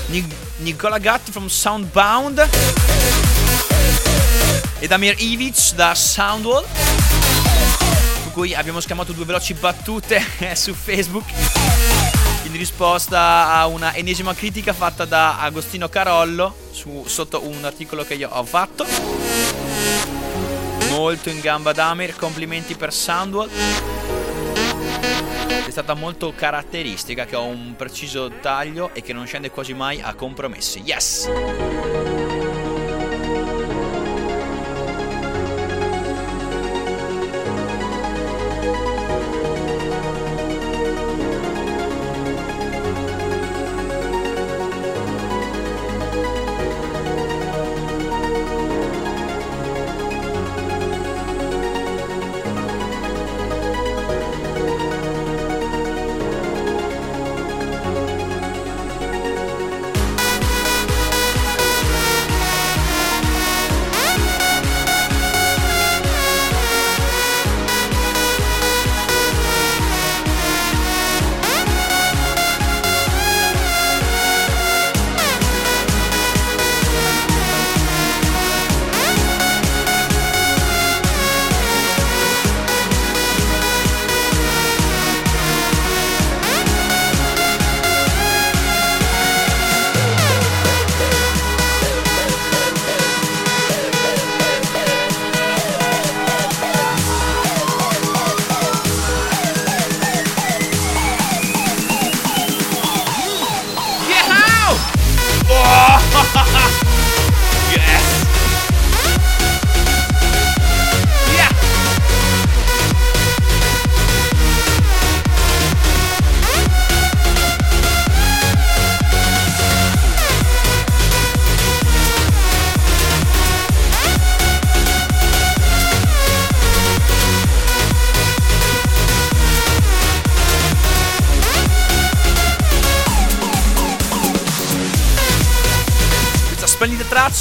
Ni- 0.08 0.28
Nicola 0.58 0.98
Gatti 1.00 1.32
from 1.32 1.48
Soundbound. 1.48 2.48
E 4.80 4.88
Damir 4.88 5.16
Ivic 5.18 5.74
da 5.74 5.96
Soundwall. 5.96 6.66
Con 8.24 8.32
cui 8.32 8.54
abbiamo 8.54 8.80
scambiato 8.80 9.14
due 9.14 9.26
veloci 9.26 9.54
battute 9.54 10.24
su 10.54 10.74
Facebook 10.76 11.26
in 12.56 12.62
risposta 12.62 13.52
a 13.52 13.68
una 13.68 13.94
ennesima 13.94 14.34
critica 14.34 14.72
fatta 14.72 15.04
da 15.04 15.40
Agostino 15.40 15.90
Carollo 15.90 16.56
su- 16.72 17.04
sotto 17.06 17.46
un 17.46 17.66
articolo 17.66 18.06
che 18.06 18.14
io 18.14 18.30
ho 18.32 18.46
fatto. 18.46 18.86
Molto 20.90 21.30
in 21.30 21.42
gamba 21.42 21.74
Damir, 21.74 22.16
complimenti 22.16 22.76
per 22.76 22.94
Soundwall. 22.94 23.50
È 25.66 25.70
stata 25.70 25.96
molto 25.96 26.34
caratteristica 26.34 27.26
che 27.26 27.36
ho 27.36 27.44
un 27.44 27.76
preciso 27.76 28.32
taglio 28.40 28.92
e 28.94 29.02
che 29.02 29.12
non 29.12 29.26
scende 29.26 29.52
quasi 29.52 29.74
mai 29.74 30.00
a 30.02 30.14
compromessi. 30.14 30.80
Yes! 30.80 32.25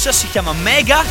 Traccia 0.05 0.11
si 0.11 0.29
chiama 0.29 0.53
Mega. 0.53 1.03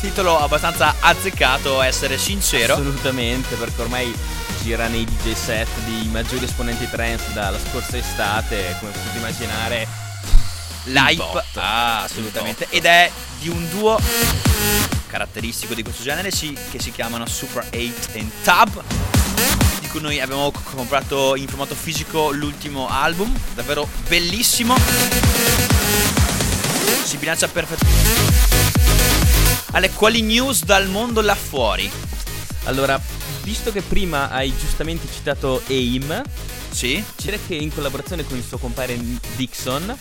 Titolo 0.00 0.38
abbastanza 0.38 0.94
azzeccato, 1.00 1.82
essere 1.82 2.16
sincero. 2.16 2.72
Assolutamente, 2.72 3.54
perché 3.56 3.82
ormai 3.82 4.14
gira 4.62 4.86
nei 4.86 5.04
DJ 5.04 5.34
set 5.34 5.68
di 5.84 6.08
maggiori 6.10 6.44
esponenti 6.44 6.88
trance 6.88 7.32
dalla 7.34 7.58
scorsa 7.58 7.98
estate, 7.98 8.76
come 8.78 8.92
potete 8.92 9.18
immaginare. 9.18 9.86
L'hype, 10.84 11.44
ah, 11.54 12.04
assolutamente. 12.04 12.66
Ed 12.70 12.86
è 12.86 13.10
di 13.40 13.48
un 13.48 13.68
duo 13.68 14.00
caratteristico 15.06 15.74
di 15.74 15.82
questo 15.82 16.02
genere 16.02 16.30
sì, 16.30 16.56
che 16.70 16.80
si 16.80 16.92
chiamano 16.92 17.26
Super 17.26 17.64
8 17.64 18.18
and 18.18 18.30
Tab. 18.42 18.82
Di 19.80 19.88
cui 19.88 20.00
noi 20.00 20.20
abbiamo 20.20 20.50
comprato 20.72 21.36
in 21.36 21.46
formato 21.46 21.74
fisico 21.74 22.30
l'ultimo 22.30 22.88
album, 22.88 23.36
davvero 23.54 23.86
bellissimo. 24.08 26.17
Si 27.08 27.16
bilancia 27.16 27.48
perfettamente. 27.48 28.06
Ale, 29.72 29.88
quali 29.92 30.20
news 30.20 30.62
dal 30.64 30.88
mondo 30.88 31.22
là 31.22 31.34
fuori? 31.34 31.90
Allora, 32.64 33.00
visto 33.42 33.72
che 33.72 33.80
prima 33.80 34.28
hai 34.28 34.54
giustamente 34.58 35.06
citato 35.10 35.62
AIM, 35.68 36.20
Sì? 36.70 37.02
c'era 37.16 37.38
che 37.46 37.54
in 37.54 37.72
collaborazione 37.72 38.26
con 38.26 38.36
il 38.36 38.44
suo 38.46 38.58
compare 38.58 38.98
Dixon 39.36 39.96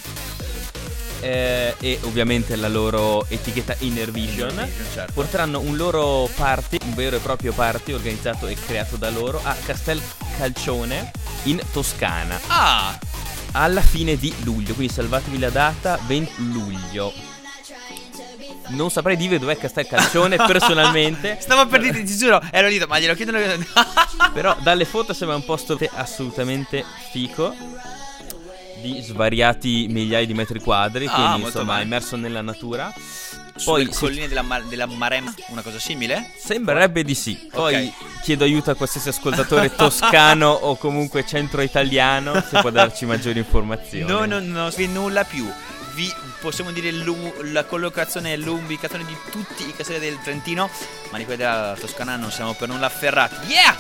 eh, 1.22 1.76
e 1.80 2.00
ovviamente 2.04 2.58
la 2.58 2.68
loro 2.68 3.26
etichetta 3.30 3.74
Inner 3.80 4.12
Vision 4.12 4.70
certo. 4.94 5.14
porteranno 5.14 5.62
un 5.62 5.78
loro 5.78 6.30
party, 6.36 6.78
un 6.84 6.94
vero 6.94 7.16
e 7.16 7.20
proprio 7.20 7.54
party 7.54 7.94
organizzato 7.94 8.48
e 8.48 8.56
creato 8.66 8.98
da 8.98 9.10
loro 9.10 9.40
a 9.44 9.56
Castel 9.66 10.02
Calcione 10.38 11.12
in 11.44 11.60
Toscana 11.72 12.38
Ah, 12.48 12.98
alla 13.54 13.82
fine 13.82 14.18
di 14.18 14.34
luglio, 14.44 14.74
quindi 14.74 14.94
salvatevi 14.94 15.40
la 15.40 15.50
data 15.50 16.00
20 16.06 16.52
luglio. 16.52 17.14
Non 18.70 18.90
saprei 18.92 19.16
dire 19.16 19.40
dov'è 19.40 19.58
Castel 19.58 19.88
Calcione 19.88 20.36
personalmente. 20.46 21.38
stavo 21.40 21.68
per 21.70 21.80
dire, 21.82 22.04
ti 22.04 22.16
giuro, 22.18 22.42
ero 22.52 22.68
lì, 22.68 22.78
ma 22.88 23.00
glielo 23.00 23.14
chiedono. 23.16 23.40
Però 24.34 24.56
dalle 24.62 24.84
foto 24.86 25.14
sembra 25.14 25.36
un 25.38 25.46
posto 25.46 25.78
assolutamente 25.94 26.84
fico 27.12 27.56
di 28.82 29.02
svariati 29.02 29.88
migliaia 29.90 30.26
di 30.26 30.34
metri 30.34 30.60
quadri, 30.60 31.06
Ah, 31.08 31.12
quindi 31.32 31.46
insomma 31.48 31.74
bene. 31.74 31.84
immerso 31.86 32.16
nella 32.18 32.42
natura. 32.42 32.94
Poi 33.64 33.86
si- 33.92 34.00
colline 34.00 34.28
della, 34.28 34.42
Mar- 34.42 34.64
della 34.64 34.86
Maremma, 34.86 35.34
una 35.48 35.62
cosa 35.62 35.80
simile? 35.80 36.32
sembrerebbe 36.38 37.04
di 37.04 37.16
sì. 37.16 37.48
Poi 37.52 37.88
Ok. 37.88 38.22
chiedo 38.24 38.44
aiuto 38.44 38.72
a 38.72 38.76
qualsiasi 38.76 39.10
ascoltatore 39.10 39.74
toscano 39.76 40.50
o 40.50 40.76
comunque 40.78 41.26
centro 41.26 41.62
italiano 41.62 42.42
se 42.42 42.60
può 42.62 42.70
darci 42.70 43.06
maggiori 43.06 43.40
informazioni. 43.40 44.06
No, 44.12 44.26
no, 44.26 44.40
no, 44.40 44.70
vi 44.70 44.88
nulla 44.88 45.24
più. 45.24 45.50
Vi 45.94 46.14
possiamo 46.40 46.72
dire 46.72 46.92
la 47.52 47.64
collocazione 47.66 48.34
e 48.34 48.38
l'ubicazione 48.38 49.04
di 49.06 49.18
tutti 49.32 49.68
i 49.68 49.74
castelli 49.76 50.00
del 50.00 50.20
Trentino, 50.22 50.70
ma 51.10 51.18
di 51.18 51.26
quelli 51.26 51.40
della 51.40 51.76
Toscana 51.80 52.16
non 52.16 52.32
siamo 52.32 52.54
per 52.54 52.68
nulla 52.68 52.86
afferrati. 52.86 53.36
Yeah! 53.48 53.76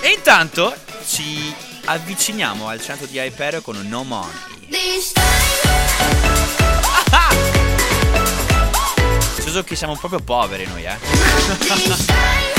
E 0.00 0.10
intanto 0.12 0.72
ci 1.04 1.52
avviciniamo 1.86 2.68
al 2.68 2.80
centro 2.80 3.06
di 3.06 3.18
Hyperio 3.18 3.60
con 3.62 3.76
No 3.88 4.04
Money. 4.04 4.30
This 4.68 5.12
time, 5.12 6.56
Ah! 7.10 7.57
Senso 9.48 9.64
che 9.64 9.76
siamo 9.76 9.96
proprio 9.96 10.20
poveri 10.20 10.66
noi, 10.66 10.84
eh. 10.84 10.98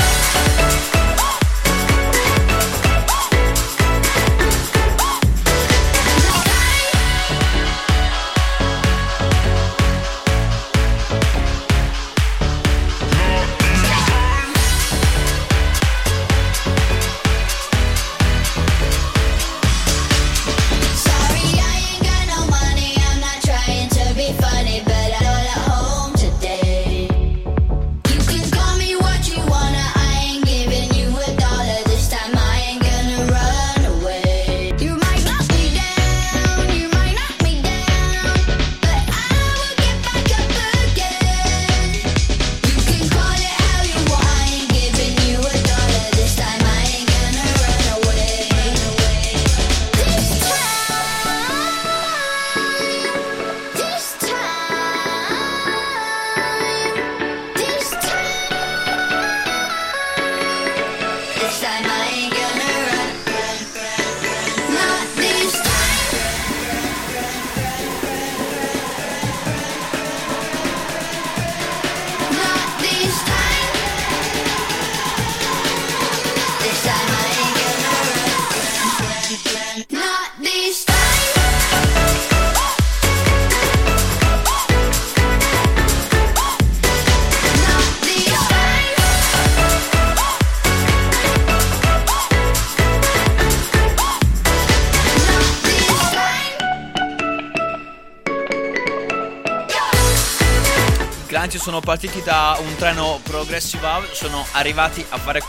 sono 101.80 101.96
partiti 101.96 102.22
da 102.22 102.58
un 102.60 102.76
treno 102.76 103.20
Progressive 103.22 103.86
House, 103.86 104.14
sono 104.14 104.44
arrivati 104.52 105.04
a 105.08 105.16
fare 105.16 105.42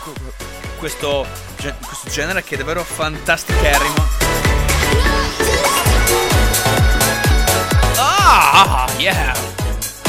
questo, 0.78 1.26
questo 1.56 2.08
genere 2.10 2.42
che 2.42 2.54
è 2.54 2.58
davvero 2.58 2.82
fantasticherrimo. 2.82 3.94
Ah, 7.96 8.86
yeah! 8.96 9.34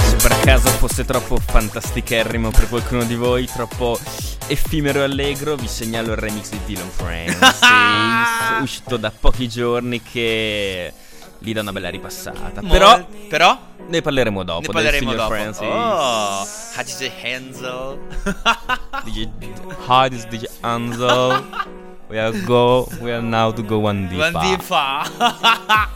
Se 0.02 0.16
per 0.16 0.40
caso 0.40 0.70
fosse 0.70 1.04
troppo 1.04 1.38
fantasticherrimo 1.38 2.52
per 2.52 2.70
qualcuno 2.70 3.04
di 3.04 3.16
voi, 3.16 3.46
troppo 3.46 4.00
effimero 4.48 5.00
e 5.00 5.04
allegro, 5.04 5.56
vi 5.56 5.68
segnalo 5.68 6.12
il 6.12 6.18
remix 6.18 6.50
di 6.50 6.60
Dylan 6.66 6.90
Francis, 6.90 7.60
uscito 8.62 8.96
da 8.98 9.12
pochi 9.12 9.50
giorni 9.50 10.02
che 10.02 10.94
gli 11.40 11.54
dà 11.54 11.60
una 11.60 11.74
bella 11.74 11.90
ripassata. 11.90 12.62
Però 12.62 12.92
Mol- 12.92 13.06
però 13.28 13.60
ne 13.94 14.02
parleremo 14.02 14.44
dopo. 14.44 14.62
ne 14.62 14.74
parleremo 14.74 15.14
dopo. 15.14 15.30
Francis. 15.30 15.62
Oh, 15.62 16.48
Hatice 16.76 17.12
Hansel. 17.22 18.00
DJ 19.06 19.30
Hi, 19.88 20.10
this 20.10 20.20
is 20.20 20.26
DJ 20.26 20.46
Anzo. 20.62 21.44
We 22.10 22.20
are 22.20 22.34
go. 22.46 22.88
We 23.02 23.12
are 23.12 23.22
now 23.22 23.52
to 23.52 23.62
go 23.62 23.78
one 23.80 24.08
deep. 24.10 24.20
Quanti 24.20 24.58
fa? 24.64 25.06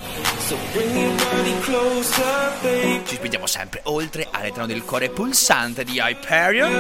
Ci 3.06 3.16
spingiamo 3.16 3.48
sempre 3.48 3.82
oltre 3.84 4.28
all'interno 4.32 4.68
del 4.68 4.84
cuore 4.84 5.10
pulsante 5.10 5.84
di 5.84 6.00
Hyperion. 6.00 6.80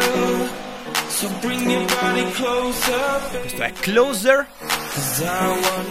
Questo 3.41 3.63
è 3.63 3.71
Closer 3.73 4.47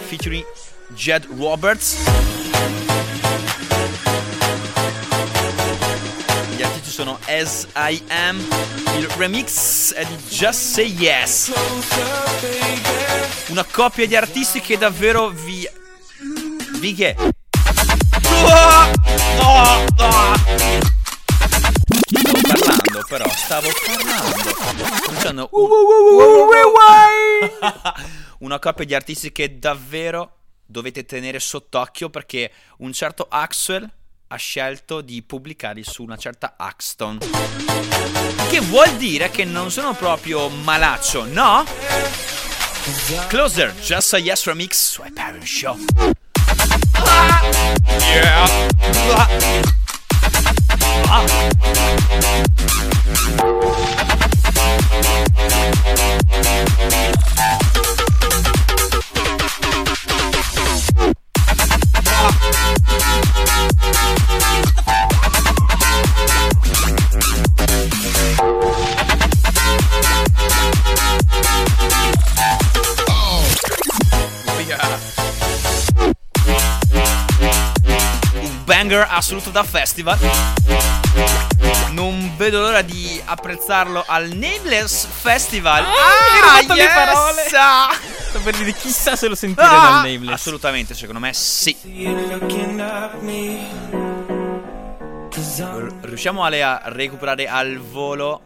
featuring 0.07 0.45
Jed 0.95 1.27
Roberts. 1.37 2.45
Sono 6.96 7.18
As 7.26 7.68
I 7.76 8.02
Am. 8.09 8.38
Il 8.96 9.06
remix 9.18 9.92
è 9.92 10.02
di 10.06 10.16
Just 10.30 10.72
Say 10.72 10.94
Yes. 10.94 11.52
Una 13.48 13.64
coppia 13.64 14.06
di 14.06 14.16
artisti 14.16 14.62
che 14.62 14.78
davvero 14.78 15.28
vi. 15.28 15.68
vi 16.78 16.94
che. 16.94 17.14
Stavo 22.06 22.40
parlando, 22.48 23.04
però, 23.06 23.28
stavo 23.28 23.68
parlando. 25.04 25.50
Una 28.40 28.59
coppia 28.59 28.87
di 28.87 28.94
artisti 28.94 29.32
che 29.32 29.59
davvero 29.59 30.37
dovete 30.64 31.04
tenere 31.04 31.40
sott'occhio 31.40 32.09
perché 32.09 32.50
un 32.78 32.94
certo 32.94 33.26
Axel 33.28 33.87
ha 34.29 34.37
scelto 34.37 35.01
di 35.01 35.23
pubblicarli 35.23 35.85
su 35.85 36.03
una 36.03 36.17
certa 36.17 36.55
Axton. 36.57 37.19
Che 38.49 38.61
vuol 38.61 38.91
dire 38.97 39.31
che 39.31 39.45
non 39.45 39.71
sono 39.71 39.95
proprio 39.95 40.49
malaccio, 40.49 41.25
no? 41.25 41.65
Closer, 43.29 43.75
Just 43.75 44.15
a 44.15 44.19
Yes 44.19 44.45
Remix 44.45 44.91
su 44.91 45.03
Hyperion 45.03 45.45
Show. 45.45 45.77
Ah, 46.93 47.43
yeah. 48.12 48.45
Ah. 49.15 49.29
Ah. 51.09 51.25
Banger 78.87 79.06
assoluto 79.11 79.50
da 79.50 79.64
festival. 79.64 80.16
Non 81.92 82.26
vedo 82.37 82.61
l'ora 82.61 82.83
di 82.83 83.20
apprezzarlo 83.25 84.05
al 84.07 84.29
Nameless 84.29 85.07
Festival. 85.07 85.85
Ah, 85.85 86.61
le 86.66 86.75
yes! 86.75 86.92
parole. 86.94 87.42
Ah! 87.55 87.90
Sto 88.29 88.40
per 88.40 88.57
dire 88.57 88.72
chissà 88.75 89.16
se 89.16 89.29
lo 89.29 89.35
sentire 89.35 89.66
Ah! 89.66 90.01
dal 90.03 90.11
Nameless. 90.11 90.33
Assolutamente, 90.35 90.94
secondo 90.94 91.20
me 91.20 91.33
sì. 91.33 91.77
Riusciamo 96.01 96.44
Ale 96.44 96.62
a 96.62 96.83
recuperare 96.85 97.49
al 97.49 97.79
volo 97.79 98.42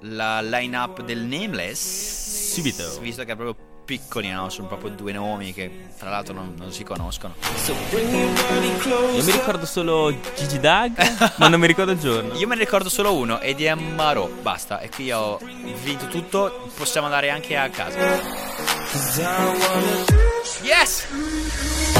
la 0.00 0.40
line-up 0.40 1.02
del 1.02 1.20
Nameless? 1.20 2.52
Subito. 2.54 2.98
Visto 3.00 3.24
che 3.24 3.32
è 3.32 3.36
proprio 3.36 3.72
piccoli, 3.84 4.30
no? 4.30 4.48
Sono 4.48 4.68
proprio 4.68 4.90
due 4.90 5.12
nomi 5.12 5.52
che 5.52 5.88
tra 5.98 6.10
l'altro 6.10 6.34
non, 6.34 6.54
non 6.56 6.72
si 6.72 6.84
conoscono. 6.84 7.34
Io 7.92 9.24
mi 9.24 9.32
ricordo 9.32 9.66
solo 9.66 10.12
Gigi 10.36 10.58
Dag, 10.58 10.92
ma 11.36 11.48
non 11.48 11.60
mi 11.60 11.66
ricordo 11.66 11.92
il 11.92 11.98
giorno. 11.98 12.34
Io 12.34 12.46
me 12.46 12.54
ne 12.54 12.64
ricordo 12.64 12.88
solo 12.88 13.14
uno 13.14 13.40
ed 13.40 13.60
è 13.60 13.74
Marò, 13.74 14.28
basta. 14.28 14.80
E 14.80 14.88
qui 14.88 15.12
ho 15.12 15.38
vinto 15.82 16.06
tutto, 16.06 16.70
possiamo 16.76 17.06
andare 17.06 17.30
anche 17.30 17.56
a 17.56 17.68
casa. 17.68 18.20
Yes! 20.62 21.93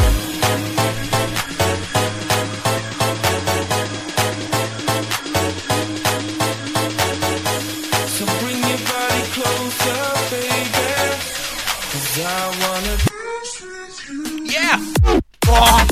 Yeah! 14.77 15.21
Oh! 15.47 15.85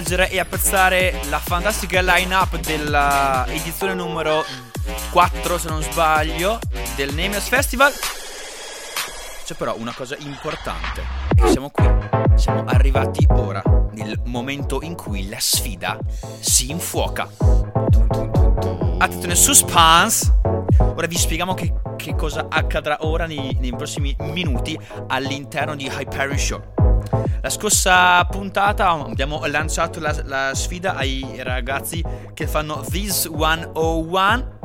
Leggere 0.00 0.30
e 0.30 0.40
apprezzare 0.40 1.20
la 1.28 1.38
fantastica 1.38 2.00
line-up 2.00 2.58
della 2.60 3.44
edizione 3.48 3.92
numero 3.92 4.42
4, 5.10 5.58
se 5.58 5.68
non 5.68 5.82
sbaglio, 5.82 6.58
del 6.96 7.10
Nameless 7.10 7.48
Festival, 7.48 7.92
c'è 9.44 9.54
però 9.54 9.76
una 9.76 9.92
cosa 9.94 10.16
importante. 10.20 11.02
E 11.36 11.50
siamo 11.50 11.68
qui, 11.68 11.86
siamo 12.36 12.64
arrivati 12.64 13.26
ora, 13.28 13.62
nel 13.92 14.18
momento 14.24 14.80
in 14.80 14.94
cui 14.94 15.28
la 15.28 15.38
sfida 15.38 15.98
si 16.40 16.70
infuoca. 16.70 17.28
Attenzione, 18.98 19.34
suspense! 19.34 20.32
Ora 20.78 21.06
vi 21.06 21.18
spieghiamo 21.18 21.52
che, 21.52 21.74
che 21.96 22.14
cosa 22.14 22.46
accadrà 22.48 22.96
ora 23.00 23.26
nei, 23.26 23.54
nei 23.60 23.76
prossimi 23.76 24.16
minuti 24.20 24.78
all'interno 25.08 25.76
di 25.76 25.92
Hyperion 25.94 26.38
Show. 26.38 26.79
La 27.42 27.48
scorsa 27.48 28.24
puntata 28.26 28.90
abbiamo 28.90 29.44
lanciato 29.46 29.98
la, 30.00 30.14
la 30.24 30.54
sfida 30.54 30.94
ai 30.94 31.42
ragazzi 31.42 32.04
che 32.34 32.46
fanno 32.46 32.84
This 32.88 33.30
101 33.32 34.58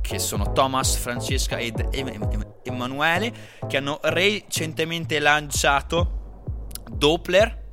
che 0.00 0.18
sono 0.20 0.52
Thomas, 0.52 0.96
Francesca 0.96 1.56
ed 1.58 1.88
Em- 1.90 2.08
Em- 2.08 2.54
Emanuele 2.62 3.32
che 3.66 3.76
hanno 3.76 3.98
recentemente 4.02 5.18
lanciato 5.18 6.68
Doppler 6.90 7.64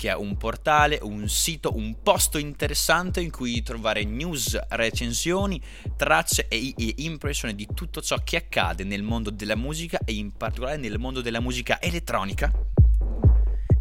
che 0.00 0.08
è 0.08 0.14
un 0.14 0.38
portale, 0.38 0.98
un 1.02 1.28
sito, 1.28 1.76
un 1.76 2.00
posto 2.02 2.38
interessante 2.38 3.20
in 3.20 3.30
cui 3.30 3.62
trovare 3.62 4.02
news, 4.04 4.58
recensioni, 4.70 5.60
tracce 5.94 6.48
e, 6.48 6.72
e 6.74 6.94
impressioni 7.00 7.54
di 7.54 7.68
tutto 7.74 8.00
ciò 8.00 8.16
che 8.24 8.38
accade 8.38 8.82
nel 8.82 9.02
mondo 9.02 9.28
della 9.28 9.56
musica 9.56 9.98
e 10.02 10.14
in 10.14 10.32
particolare 10.32 10.78
nel 10.78 10.98
mondo 10.98 11.20
della 11.20 11.40
musica 11.40 11.82
elettronica. 11.82 12.50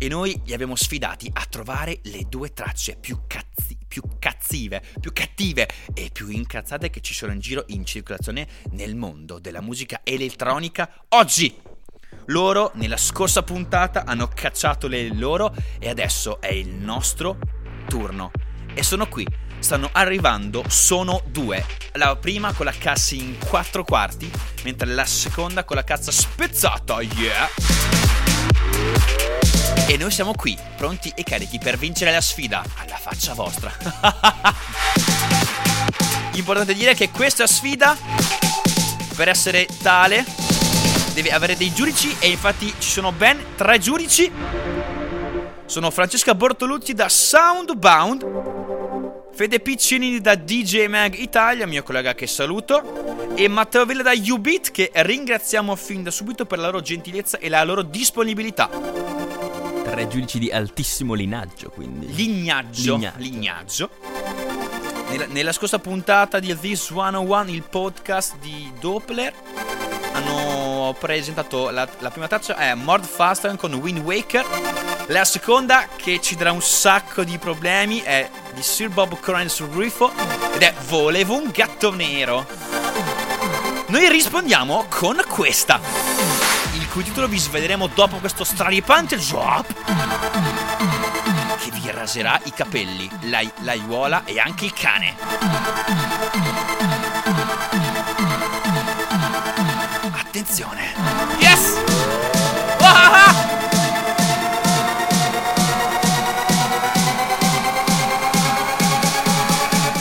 E 0.02 0.08
noi 0.08 0.42
li 0.46 0.54
abbiamo 0.54 0.78
sfidati 0.78 1.30
a 1.34 1.44
trovare 1.44 2.00
le 2.04 2.24
due 2.30 2.54
tracce 2.54 2.96
più, 2.96 3.20
cazzi- 3.28 3.78
più 3.86 4.02
cazzive, 4.18 4.82
più 4.98 5.12
cattive 5.12 5.68
e 5.94 6.10
più 6.14 6.30
incazzate 6.30 6.90
che 6.90 7.02
ci 7.02 7.14
sono 7.14 7.34
in 7.34 7.42
giro 7.42 7.66
in 7.68 7.84
circolazione 7.84 8.48
nel 8.72 8.96
mondo 8.96 9.40
della 9.40 9.60
musica 9.60 10.00
elettronica 10.06 10.90
oggi. 11.10 11.54
Loro 12.28 12.72
nella 12.76 12.96
scorsa 12.96 13.44
puntata 13.44 14.06
hanno 14.06 14.30
cacciato 14.34 14.88
le 14.88 15.14
loro 15.14 15.54
e 15.80 15.90
adesso 15.90 16.40
è 16.40 16.54
il 16.54 16.70
nostro 16.70 17.38
turno. 17.90 18.32
E 18.74 18.84
sono 18.84 19.06
qui, 19.10 19.28
stanno 19.60 19.90
arrivando, 19.92 20.64
sono 20.70 21.22
due. 21.28 21.66
La 21.96 22.16
prima 22.16 22.54
con 22.54 22.66
la 22.66 22.72
cassa 22.72 23.16
in 23.16 23.38
quattro 23.38 23.84
quarti, 23.84 24.32
mentre 24.64 24.94
la 24.94 25.06
seconda 25.06 25.66
con 25.66 25.76
la 25.76 25.84
cazza 25.84 26.10
spezzata, 26.10 27.02
yeah! 27.02 29.49
E 29.88 29.98
noi 29.98 30.12
siamo 30.12 30.34
qui, 30.34 30.58
pronti 30.78 31.12
e 31.16 31.24
carichi 31.24 31.58
per 31.60 31.78
vincere 31.78 32.12
la 32.12 32.22
sfida, 32.22 32.64
alla 32.78 32.98
faccia 32.98 33.34
vostra. 33.34 33.72
Importante 36.34 36.74
dire 36.74 36.94
che 36.94 37.10
questa 37.10 37.48
sfida, 37.48 37.98
per 39.16 39.28
essere 39.28 39.68
tale, 39.82 40.24
deve 41.14 41.32
avere 41.32 41.58
dei 41.58 41.74
giudici 41.74 42.16
e 42.20 42.30
infatti 42.30 42.74
ci 42.80 42.90
sono 42.90 43.12
ben 43.12 43.38
tre 43.56 43.80
giudici. 43.80 44.32
Sono 45.66 45.92
Francesca 45.92 46.34
Bortolucci 46.34 46.94
da 46.94 47.10
Soundbound, 47.10 48.26
Fede 49.34 49.60
Piccinini 49.60 50.20
da 50.20 50.36
DJ 50.36 50.88
Mag 50.88 51.14
Italia, 51.16 51.68
mio 51.68 51.84
collega 51.84 52.14
che 52.14 52.28
saluto, 52.28 53.34
e 53.36 53.48
Matteo 53.48 53.86
Villa 53.86 54.04
da 54.04 54.14
Ubit 54.14 54.72
che 54.72 54.92
ringraziamo 54.94 55.76
fin 55.76 56.04
da 56.04 56.12
subito 56.12 56.46
per 56.46 56.58
la 56.60 56.66
loro 56.66 56.82
gentilezza 56.82 57.38
e 57.38 57.50
la 57.50 57.64
loro 57.64 57.84
disponibilità. 57.84 58.70
Tre 59.90 60.08
giudici 60.08 60.38
di 60.38 60.52
altissimo 60.52 61.16
linaggio, 61.16 61.70
quindi. 61.72 62.14
Lignaggio. 62.14 62.96
Lignaggio. 62.96 63.18
Lignaggio. 63.18 63.90
Nella, 65.10 65.26
nella 65.26 65.52
scorsa 65.52 65.80
puntata 65.80 66.40
di 66.40 66.56
This 66.60 66.92
101, 66.94 67.50
il 67.50 67.64
podcast 67.64 68.38
di 68.38 68.72
Doppler, 68.80 69.34
hanno 70.14 70.96
presentato 71.00 71.72
la, 71.72 71.90
la 72.00 72.12
prima 72.12 72.28
traccia 72.28 72.56
è 72.56 72.74
Mord 72.76 73.04
Faster 73.04 73.56
con 73.56 73.74
Wind 73.74 74.00
Waker. 74.00 74.46
La 75.08 75.26
seconda, 75.26 75.88
che 75.96 76.22
ci 76.22 76.36
darà 76.36 76.52
un 76.52 76.62
sacco 76.62 77.24
di 77.24 77.40
problemi, 77.40 78.02
è 78.02 78.30
di 78.54 78.62
Sir 78.62 78.90
Bob 78.90 79.20
Coran 79.20 79.50
sul 79.50 79.70
Rifo 79.70 80.12
ed 80.54 80.62
è 80.62 80.74
Volevo 80.88 81.36
un 81.36 81.50
gatto 81.52 81.92
nero. 81.94 82.46
Noi 83.88 84.08
rispondiamo 84.08 84.86
con 84.88 85.20
questa, 85.28 85.80
Ecco, 86.90 86.98
il 86.98 87.04
cui 87.04 87.14
titolo 87.14 87.28
vi 87.28 87.38
sveleremo 87.38 87.86
dopo 87.94 88.18
questo 88.18 88.44
straripante 88.44 89.16
drop 89.16 89.74
che 91.60 91.70
vi 91.72 91.92
raserà 91.92 92.42
i 92.46 92.52
capelli, 92.52 93.08
la, 93.22 93.42
l'aiuola 93.60 94.24
e 94.26 94.40
anche 94.40 94.66
il 94.66 94.74
cane. 94.74 95.16
Attenzione! 100.20 100.94
Yes! 101.38 101.76
Ah! 102.80 103.36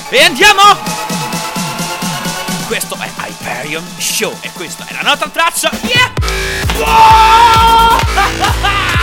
E 0.08 0.22
andiamo! 0.22 1.07
Hyperion 3.78 3.84
Show 3.98 4.36
e 4.40 4.50
questa 4.52 4.86
è 4.86 4.92
la 4.92 5.02
nostra 5.02 5.28
traccia. 5.28 5.70
Yeah! 5.82 6.12
Wow! 6.76 7.96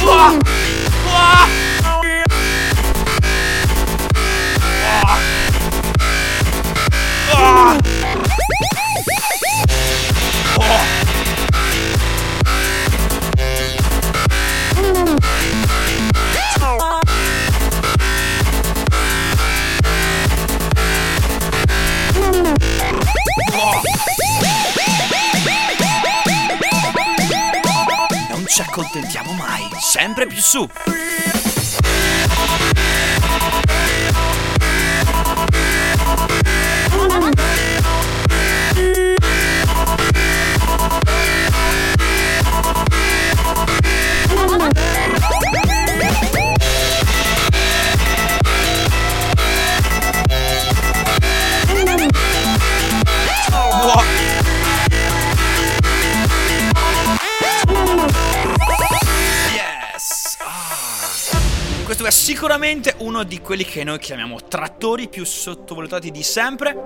Wow! 0.00 0.57
Accontentiamo 28.78 29.32
mai, 29.32 29.68
sempre 29.80 30.26
più 30.26 30.40
su. 30.40 30.68
Sicuramente 62.58 62.96
uno 63.04 63.22
di 63.22 63.40
quelli 63.40 63.64
che 63.64 63.84
noi 63.84 64.00
chiamiamo 64.00 64.42
trattori 64.48 65.08
più 65.08 65.24
sottovalutati 65.24 66.10
di 66.10 66.24
sempre. 66.24 66.76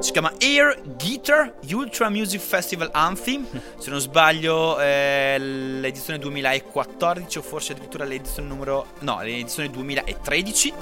Si 0.00 0.10
chiama 0.10 0.32
Air 0.40 0.82
Guitar 0.98 1.58
Ultra 1.70 2.08
Music 2.08 2.40
Festival 2.40 2.90
Anthem. 2.92 3.46
Se 3.78 3.88
non 3.88 4.00
sbaglio, 4.00 4.78
è 4.78 5.36
l'edizione 5.38 6.18
2014 6.18 7.38
o 7.38 7.42
forse 7.42 7.70
addirittura 7.70 8.04
l'edizione 8.04 8.48
numero. 8.48 8.86
No, 9.00 9.22
l'edizione 9.22 9.70
2013. 9.70 10.72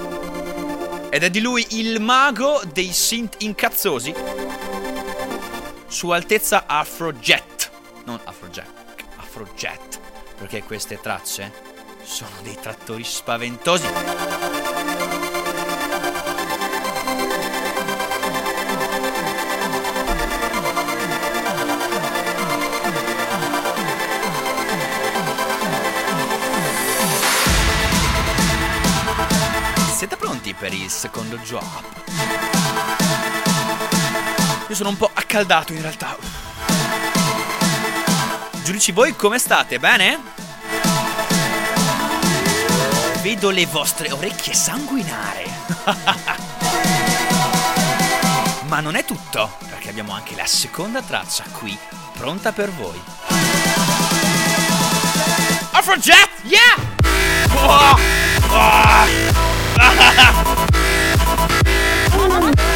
Ed 1.11 1.21
è 1.21 1.29
di 1.29 1.39
lui 1.39 1.63
il 1.71 2.01
mago 2.01 2.63
dei 2.73 2.91
synth 2.91 3.43
incazzosi. 3.43 4.11
Sua 5.85 6.15
Altezza 6.15 6.63
Afrojet. 6.65 7.69
Non 8.05 8.19
Afrojack, 8.23 9.03
Afrojet. 9.17 9.99
Perché 10.35 10.63
queste 10.63 10.99
tracce 10.99 11.70
sono 12.03 12.31
dei 12.41 12.57
trattori 12.59 13.03
spaventosi. 13.03 13.87
Siete 29.95 30.17
pronti 30.17 30.53
per 30.53 30.73
il 30.73 30.89
secondo 30.89 31.37
drop? 31.37 31.99
Io 34.67 34.75
sono 34.75 34.89
un 34.89 34.97
po' 34.97 35.09
accaldato 35.13 35.73
in 35.73 35.81
realtà. 35.81 36.17
Giudici 38.63 38.91
voi 38.91 39.15
come 39.15 39.37
state? 39.37 39.79
Bene? 39.79 40.40
Vedo 43.21 43.51
le 43.51 43.67
vostre 43.67 44.11
orecchie 44.11 44.55
sanguinare. 44.55 45.45
Ma 48.67 48.79
non 48.79 48.95
è 48.95 49.05
tutto, 49.05 49.57
perché 49.69 49.89
abbiamo 49.89 50.13
anche 50.13 50.35
la 50.35 50.47
seconda 50.47 51.03
traccia 51.03 51.43
qui, 51.51 51.77
pronta 52.13 52.51
per 52.51 52.71
voi. 52.71 52.99
Afrojet! 55.71 56.29
Yeah! 56.45 56.73
Oh! 57.53 57.99
Oh! 58.49 59.05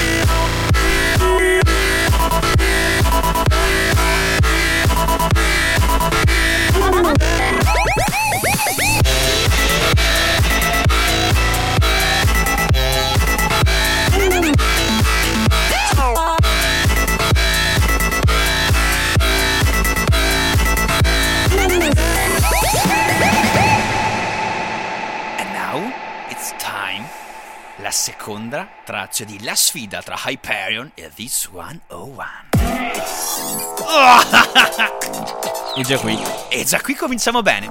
seconda 28.45 28.67
traccia 28.83 29.23
di 29.23 29.43
La 29.43 29.55
sfida 29.55 30.03
tra 30.03 30.15
Hyperion 30.23 30.91
e 30.93 31.09
This 31.13 31.49
101. 31.51 32.23
E 35.77 35.81
già 35.81 35.97
qui. 35.97 36.17
E 36.49 36.63
già 36.63 36.79
qui 36.79 36.95
cominciamo 36.95 37.41
bene. 37.41 37.69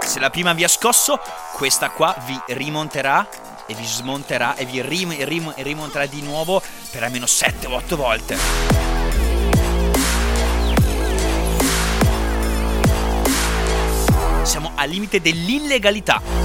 Se 0.00 0.18
la 0.18 0.30
prima 0.30 0.54
vi 0.54 0.64
ha 0.64 0.68
scosso, 0.68 1.20
questa 1.52 1.90
qua 1.90 2.16
vi 2.24 2.40
rimonterà 2.54 3.28
e 3.66 3.74
vi 3.74 3.84
smonterà 3.84 4.56
e 4.56 4.64
vi 4.64 4.80
rim- 4.80 5.22
rim- 5.24 5.52
rimonterà 5.56 6.06
di 6.06 6.22
nuovo 6.22 6.62
per 6.90 7.02
almeno 7.02 7.26
7 7.26 7.66
o 7.66 7.74
8 7.74 7.96
volte. 7.96 8.38
Siamo 14.42 14.72
al 14.74 14.88
limite 14.88 15.20
dell'illegalità. 15.20 16.43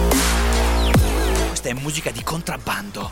È 1.69 1.73
musica 1.73 2.10
di 2.10 2.23
contrabbando. 2.23 3.12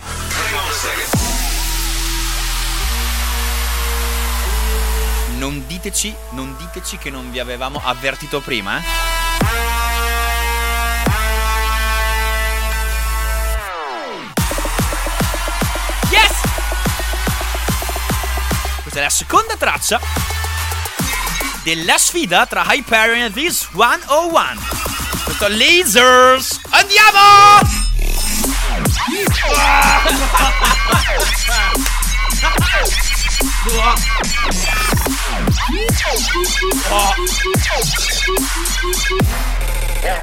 Non 5.36 5.63
diteci, 5.67 6.12
non 6.32 6.56
diteci 6.58 6.98
che 6.98 7.12
non 7.12 7.30
vi 7.30 7.38
avevamo 7.38 7.80
avvertito 7.84 8.39
prima, 8.41 8.80
eh? 8.80 8.84
Questa 18.82 18.99
è 18.99 19.03
la 19.03 19.10
seconda 19.10 19.55
traccia 19.55 19.99
della 21.62 21.99
sfida 21.99 22.47
tra 22.47 22.66
Hyperion 22.68 23.22
e 23.22 23.32
This 23.32 23.68
101. 23.72 24.60
Questo 25.26 25.47
Lasers. 25.47 26.60
Andiamo! 26.72 27.87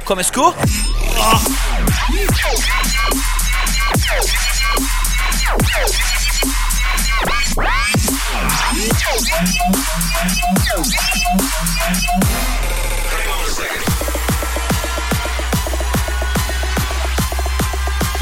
Come 0.05 0.21
scu? 0.23 0.53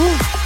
Yes! 0.06 0.43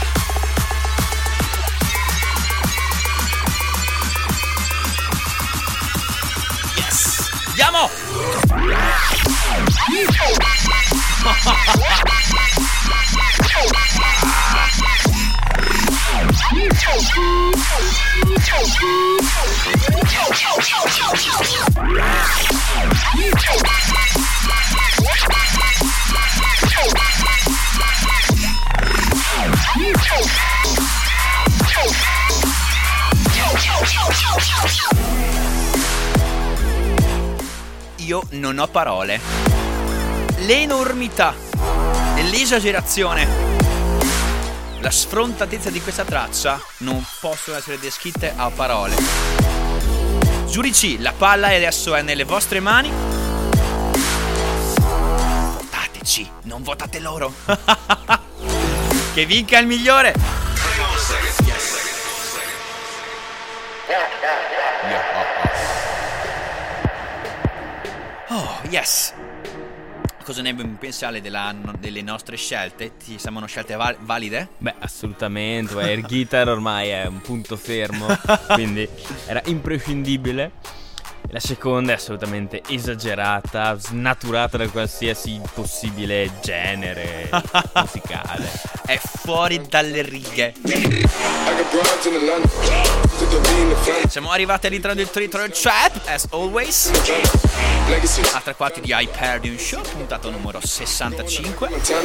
Yo, 8.67 8.73
yo, 33.83 34.33
yo, 34.39 34.67
yo. 34.67 34.86
Non 38.31 38.57
ho 38.57 38.67
parole. 38.67 39.19
L'enormità, 40.45 41.33
l'esagerazione, 42.31 43.27
la 44.79 44.89
sfrontatezza 44.89 45.69
di 45.69 45.81
questa 45.81 46.05
traccia 46.05 46.57
non 46.79 47.05
possono 47.19 47.57
essere 47.57 47.77
descritte 47.79 48.31
a 48.33 48.49
parole. 48.49 48.95
Giudici, 50.47 51.01
la 51.01 51.11
palla 51.11 51.47
adesso 51.47 51.95
è 51.95 52.01
nelle 52.01 52.23
vostre 52.23 52.61
mani. 52.61 52.89
Votateci, 55.57 56.29
non 56.43 56.63
votate 56.63 56.99
loro. 56.99 57.33
che 59.13 59.25
vinca 59.25 59.59
il 59.59 59.67
migliore. 59.67 60.36
Oh, 68.39 68.59
yes. 68.69 69.13
Cosa 70.23 70.43
ne 70.43 70.53
pensiate 70.53 71.21
della- 71.21 71.55
delle 71.79 72.03
nostre 72.03 72.35
scelte? 72.37 72.95
Ti 73.03 73.17
sembrano 73.17 73.47
scelte 73.47 73.75
val- 73.75 73.97
valide? 74.01 74.49
Beh, 74.59 74.75
assolutamente. 74.79 75.73
beh, 75.73 75.81
Air 75.83 76.01
Guitar 76.01 76.47
ormai 76.49 76.89
è 76.89 77.05
un 77.07 77.19
punto 77.21 77.55
fermo, 77.55 78.05
quindi 78.53 78.87
era 79.25 79.41
imprescindibile. 79.45 80.51
La 81.31 81.39
seconda 81.39 81.91
è 81.93 81.95
assolutamente 81.95 82.61
esagerata, 82.67 83.75
snaturata 83.79 84.55
da 84.57 84.67
qualsiasi 84.69 85.41
possibile 85.53 86.29
genere 86.41 87.29
musicale. 87.73 88.47
È 88.85 88.97
fuori 88.97 89.61
dalle 89.67 90.03
righe. 90.03 90.53
Siamo 94.07 94.29
arrivati 94.31 94.67
all'interno 94.67 94.95
del 94.95 95.09
territorio 95.09 95.49
trap, 95.49 96.01
as 96.05 96.27
always. 96.31 96.91
A 97.89 98.41
tre 98.41 98.53
quarti 98.53 98.81
di 98.81 98.91
Hyperion 98.91 99.57
Show, 99.57 99.81
puntata 99.81 100.29
numero 100.29 100.59
65. 100.61 101.69
Montana. 101.69 102.01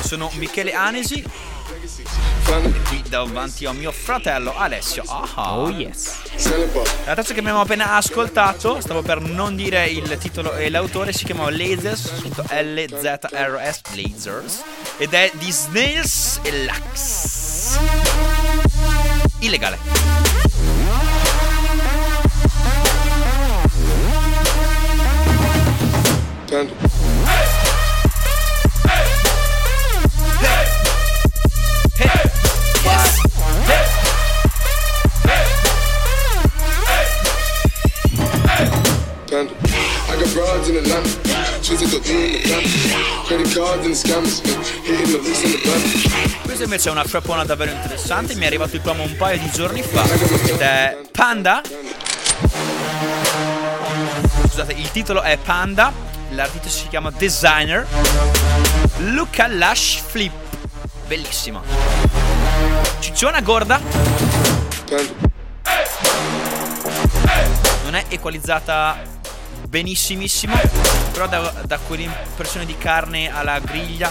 Sono 0.00 0.30
Michele 0.36 0.72
Anesi, 0.72 1.22
Family. 2.44 2.82
qui 2.84 3.02
davanti 3.06 3.66
a 3.66 3.72
mio 3.72 3.92
fratello 3.92 4.56
Alessio. 4.56 5.02
Ah. 5.06 5.58
Oh 5.58 5.68
yes. 5.68 6.22
La 7.04 7.12
traccia 7.12 7.34
che 7.34 7.40
abbiamo 7.40 7.60
appena 7.60 7.96
ascoltato, 7.96 8.80
stavo 8.80 9.02
per 9.02 9.20
non 9.20 9.54
dire 9.54 9.84
il 9.86 10.16
titolo 10.16 10.54
e 10.54 10.70
l'autore, 10.70 11.12
si 11.12 11.26
chiama 11.26 11.50
Lasers, 11.50 12.20
scritto 12.20 12.42
L-Z-R-S, 12.48 13.80
Lasers, 13.96 14.62
ed 14.96 15.12
è 15.12 15.30
di 15.34 15.52
Snails 15.52 16.40
e 16.42 16.64
Lax. 16.64 17.78
Illegale. 19.40 21.07
Panda. 26.48 26.72
I 39.30 40.16
got 40.16 40.32
broads 40.32 40.68
in 40.68 40.76
Atlanta. 40.76 41.08
Choose 41.60 41.80
the 41.80 41.98
V 42.00 42.08
in 42.08 42.42
the 42.42 42.68
family. 42.78 43.26
Credit 43.26 43.54
cards 43.54 43.84
and 43.84 43.92
the 43.92 43.98
scammers. 43.98 44.40
Hitting 44.84 45.12
the 45.12 45.18
licks 45.18 45.42
in 45.42 45.50
the 45.52 45.58
bank. 45.68 46.44
Questa 46.44 46.64
invece 46.64 46.88
è 46.88 46.92
una 46.92 47.04
trappona 47.04 47.44
davvero 47.44 47.72
interessante, 47.72 48.34
mi 48.34 48.44
è 48.44 48.46
arrivato 48.46 48.74
il 48.74 48.80
promo 48.80 49.02
un 49.02 49.14
paio 49.16 49.38
di 49.38 49.50
giorni 49.50 49.82
fa, 49.82 50.02
ed 50.04 50.60
è 50.60 50.96
Panda. 51.12 51.60
Scusate, 54.48 54.72
il 54.72 54.90
titolo 54.90 55.20
è 55.20 55.36
Panda, 55.36 55.92
l'artista 56.30 56.68
si 56.68 56.88
chiama 56.88 57.10
Designer. 57.10 57.86
Luca 58.98 59.46
Lash 59.46 60.00
Flip, 60.06 60.32
bellissimo. 61.06 61.62
Cicciona 62.98 63.40
gorda, 63.40 63.80
non 67.84 67.94
è 67.94 68.04
equalizzata 68.08 68.96
benissimissimo, 69.68 70.54
però 71.12 71.28
da, 71.28 71.52
da 71.64 71.78
quell'impressione 71.78 72.66
di 72.66 72.76
carne 72.76 73.32
alla 73.32 73.58
griglia 73.60 74.10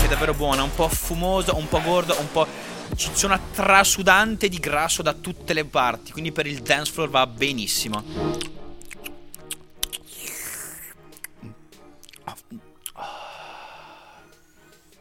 che 0.00 0.06
è 0.06 0.08
davvero 0.08 0.34
buona, 0.34 0.62
un 0.62 0.74
po' 0.74 0.88
fumosa, 0.88 1.54
un 1.54 1.68
po' 1.68 1.80
gorda, 1.82 2.14
un 2.14 2.30
po' 2.30 2.46
cicciona 2.94 3.38
trasudante 3.54 4.48
di 4.48 4.58
grasso 4.58 5.02
da 5.02 5.12
tutte 5.12 5.52
le 5.52 5.64
parti, 5.64 6.12
quindi 6.12 6.32
per 6.32 6.46
il 6.46 6.60
dance 6.60 6.92
floor 6.92 7.10
va 7.10 7.26
benissimo. 7.26 8.02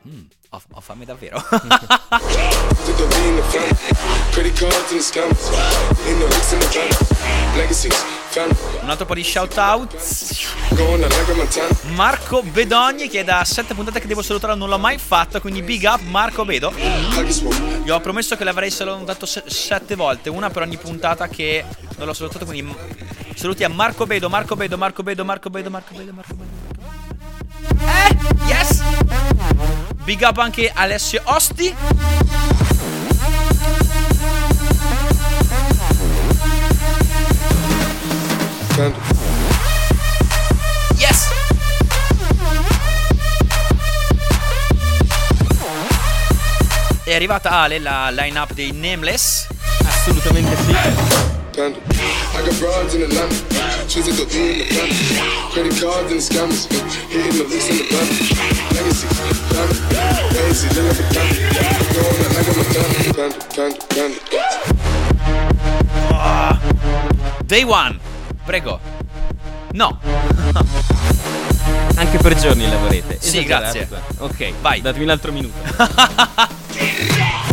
Mm, 0.08 0.22
ho, 0.50 0.62
ho 0.74 0.82
fame 0.82 1.04
davvero. 1.04 1.42
Un 8.82 8.90
altro 8.90 9.06
po' 9.06 9.16
di 9.16 9.24
shout 9.24 9.58
out. 9.58 9.96
Marco 11.96 12.44
Bedogni 12.44 13.08
che 13.08 13.22
è 13.22 13.24
da 13.24 13.44
7 13.44 13.74
puntate 13.74 14.00
che 14.00 14.08
devo 14.08 14.22
salutare 14.22 14.54
non 14.56 14.70
l'ho 14.70 14.78
mai 14.78 15.00
fatto, 15.00 15.42
quindi 15.42 15.64
big 15.64 15.84
up 15.86 16.02
Marco 16.02 16.46
Bedo. 16.46 16.72
Gli 17.84 17.90
ho 17.90 18.00
promesso 18.00 18.36
che 18.36 18.44
l'avrei 18.44 18.70
salutato 18.70 19.26
7 19.26 19.96
volte, 19.96 20.30
una 20.30 20.52
per 20.52 20.62
ogni 20.62 20.78
puntata 20.78 21.28
che 21.28 21.66
non 21.98 22.06
l'ho 22.06 22.14
salutato, 22.14 22.46
quindi 22.46 22.76
saluti 23.34 23.64
a 23.64 23.70
Marco 23.70 24.06
Bedo, 24.06 24.30
Marco 24.30 24.56
Bedo, 24.56 24.78
Marco 24.78 25.02
Bedo, 25.02 25.26
Marco 25.26 25.50
Bedo, 25.50 25.70
Marco 25.70 25.94
Bedo, 25.96 26.14
Marco 26.14 26.34
Bedo. 26.36 26.36
Marco 26.36 26.36
Bedo. 26.36 27.35
Eh, 27.80 28.18
yes! 28.48 28.82
Big 30.04 30.22
up 30.22 30.38
anche 30.38 30.72
Alessio 30.74 31.22
Osti. 31.26 31.76
Yes! 40.98 41.30
È 47.04 47.14
arrivata 47.14 47.52
Ale, 47.52 47.80
la 47.80 48.10
line-up 48.10 48.54
dei 48.54 48.72
Nameless. 48.72 49.48
Assolutamente 49.86 50.56
sì. 50.66 50.76
Panda. 51.56 52.25
I 52.36 52.44
got 52.44 52.60
broads 52.60 52.94
in 52.94 53.02
Atlanta. 53.04 53.34
Choose 53.88 54.06
the 54.12 54.26
V 54.26 54.36
in 54.52 54.58
the 54.60 54.66
family. 54.76 54.96
Credit 55.56 55.72
cards 55.80 56.12
and 56.12 56.20
the 56.20 56.26
scammers. 56.28 56.68
Hitting 57.08 57.32
the 57.40 57.46
licks 57.48 57.70
in 57.72 57.78
the 57.80 57.88
bank. 57.88 58.12
Legacy. 58.76 59.08
Panda. 59.56 59.76
Lazy. 60.36 60.68
Look 60.76 60.92
at 60.92 61.00
the 61.00 61.06
panda. 61.16 61.40
Going 61.96 62.20
to 62.20 62.28
Lago 62.36 62.52
Montana. 62.60 62.92
Panda. 63.16 63.40
Panda. 63.56 63.80
Panda. 63.96 64.20
Day 67.48 67.64
One. 67.64 68.00
Prego. 68.46 68.80
No. 69.72 69.98
Anche 71.96 72.18
per 72.18 72.36
giorni 72.36 72.68
lavorete. 72.70 73.18
Sì, 73.22 73.46
grazie. 73.46 73.88
qua. 73.88 74.02
Ok, 74.26 74.52
Vai. 74.62 74.82
Datemi 74.82 75.06
un 75.06 75.12
altro 75.12 75.32
minuto. 75.32 75.56
I 75.64 75.72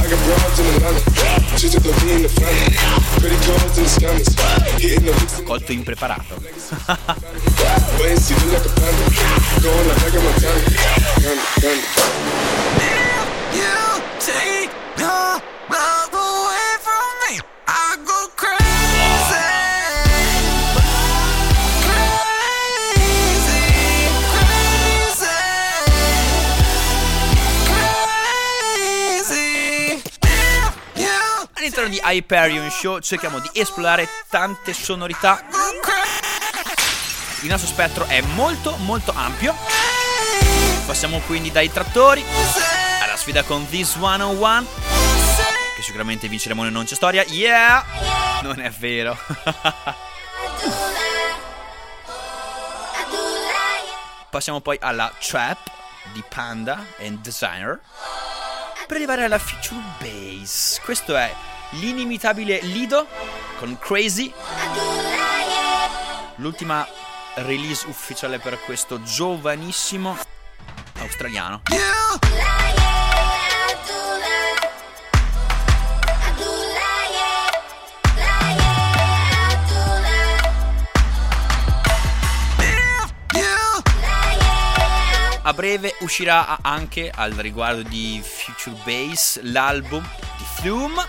got 0.09 0.19
broads 0.25 0.59
in 0.59 0.67
Atlanta. 0.75 1.01
Choose 1.57 1.79
the 1.79 1.89
V 1.89 2.11
in 2.11 2.23
the 2.23 2.29
family. 2.29 3.02
Colto 5.45 5.73
impreparato. 5.73 6.41
Look 15.03 16.13
like 16.13 16.22
All'interno 31.83 31.89
di 31.89 32.17
Hyperion 32.17 32.71
Show 32.71 33.01
cerchiamo 33.01 33.41
di 33.41 33.51
esplorare 33.55 34.09
tante 34.29 34.73
sonorità. 34.73 35.45
Il 37.41 37.49
nostro 37.49 37.67
spettro 37.67 38.05
è 38.05 38.21
molto 38.21 38.77
molto 38.77 39.13
ampio. 39.13 39.53
Passiamo 40.87 41.19
quindi 41.27 41.51
dai 41.51 41.73
trattori 41.73 42.25
alla 43.03 43.17
sfida 43.17 43.43
con 43.43 43.69
This 43.69 43.95
101. 43.95 44.67
Che 45.75 45.83
sicuramente 45.83 46.29
vinceremo 46.29 46.63
nel 46.63 46.71
Non 46.71 46.85
c'è 46.85 46.95
storia. 46.95 47.25
Yeah! 47.25 47.85
Non 48.43 48.61
è 48.61 48.71
vero. 48.71 49.19
Passiamo 54.31 54.61
poi 54.61 54.79
alla 54.81 55.13
Trap 55.19 55.59
di 56.13 56.23
Panda 56.29 56.85
and 57.01 57.19
Designer. 57.19 57.81
Per 58.87 58.97
arrivare 58.97 59.25
alla 59.25 59.39
feature 59.39 59.83
bass. 59.99 60.79
Questo 60.81 61.17
è 61.17 61.35
l'inimitabile 61.73 62.61
Lido 62.63 63.07
con 63.59 63.79
Crazy. 63.79 64.33
L'ultima 66.37 66.87
release 67.37 67.87
ufficiale 67.87 68.39
per 68.39 68.59
questo 68.61 69.03
giovanissimo 69.03 70.17
australiano. 70.99 71.63
A 85.45 85.55
breve 85.55 85.97
uscirà 86.01 86.59
anche 86.63 87.13
al 87.15 87.33
riguardo 87.33 87.83
di 87.83 88.23
Future 88.25 88.77
Bass 88.85 89.41
l'album 89.43 90.03
Flume 90.55 91.05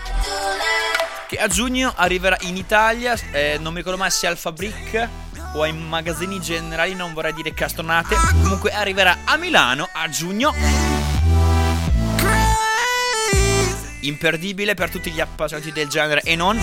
che 1.28 1.36
a 1.38 1.48
giugno 1.48 1.92
arriverà 1.96 2.36
in 2.42 2.56
Italia, 2.56 3.16
eh, 3.32 3.58
non 3.60 3.72
mi 3.72 3.78
ricordo 3.78 3.98
mai 3.98 4.10
se 4.10 4.26
al 4.26 4.36
Fabric 4.36 5.08
o 5.54 5.62
ai 5.62 5.72
magazzini 5.72 6.40
generali, 6.40 6.94
non 6.94 7.12
vorrei 7.12 7.32
dire 7.32 7.54
castronate, 7.54 8.14
comunque 8.42 8.70
arriverà 8.70 9.18
a 9.24 9.36
Milano 9.36 9.88
a 9.92 10.08
giugno. 10.08 10.52
Imperdibile 14.00 14.74
per 14.74 14.90
tutti 14.90 15.10
gli 15.10 15.20
appassionati 15.20 15.72
del 15.72 15.88
genere 15.88 16.20
e 16.22 16.36
non. 16.36 16.60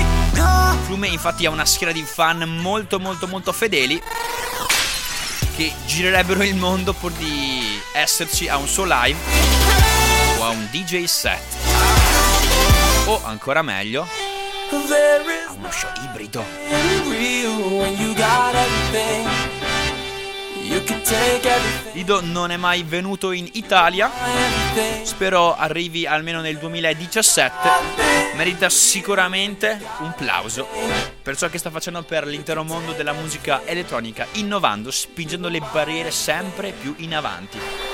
Flume 0.86 1.08
infatti 1.08 1.46
ha 1.46 1.50
una 1.50 1.66
schiera 1.66 1.92
di 1.92 2.04
fan 2.04 2.40
molto 2.60 3.00
molto 3.00 3.28
molto 3.28 3.52
fedeli 3.52 4.02
che 5.56 5.74
girerebbero 5.86 6.44
il 6.44 6.56
mondo 6.56 6.94
pur 6.94 7.12
di 7.12 7.80
esserci 7.94 8.48
a 8.48 8.58
un 8.58 8.68
suo 8.68 8.86
live 8.86 9.18
o 10.38 10.44
a 10.44 10.50
un 10.50 10.68
DJ 10.72 11.04
set. 11.06 11.71
O 13.06 13.20
ancora 13.24 13.62
meglio, 13.62 14.04
a 14.04 15.52
uno 15.52 15.72
show 15.72 15.90
ibrido. 16.04 16.46
Lido 21.94 22.22
non 22.22 22.52
è 22.52 22.58
mai 22.58 22.84
venuto 22.84 23.32
in 23.32 23.50
Italia, 23.54 24.10
spero 25.04 25.56
arrivi 25.56 26.06
almeno 26.06 26.42
nel 26.42 26.58
2017. 26.58 27.70
Merita 28.36 28.70
sicuramente 28.70 29.82
un 30.00 30.14
plauso 30.16 30.68
per 31.22 31.36
ciò 31.36 31.50
che 31.50 31.58
sta 31.58 31.70
facendo 31.70 32.02
per 32.04 32.26
l'intero 32.26 32.64
mondo 32.64 32.94
della 32.94 33.14
musica 33.14 33.62
elettronica, 33.66 34.26
innovando, 34.34 34.90
spingendo 34.92 35.50
le 35.50 35.62
barriere 35.72 36.12
sempre 36.12 36.72
più 36.72 36.94
in 37.00 37.16
avanti. 37.16 37.91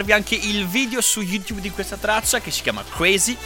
A 0.00 0.02
guardarvi 0.02 0.12
anche 0.12 0.34
il 0.34 0.66
video 0.66 1.00
su 1.00 1.20
YouTube 1.20 1.60
di 1.60 1.70
questa 1.70 1.96
traccia 1.96 2.40
che 2.40 2.50
si 2.50 2.62
chiama 2.62 2.82
Crazy. 2.96 3.36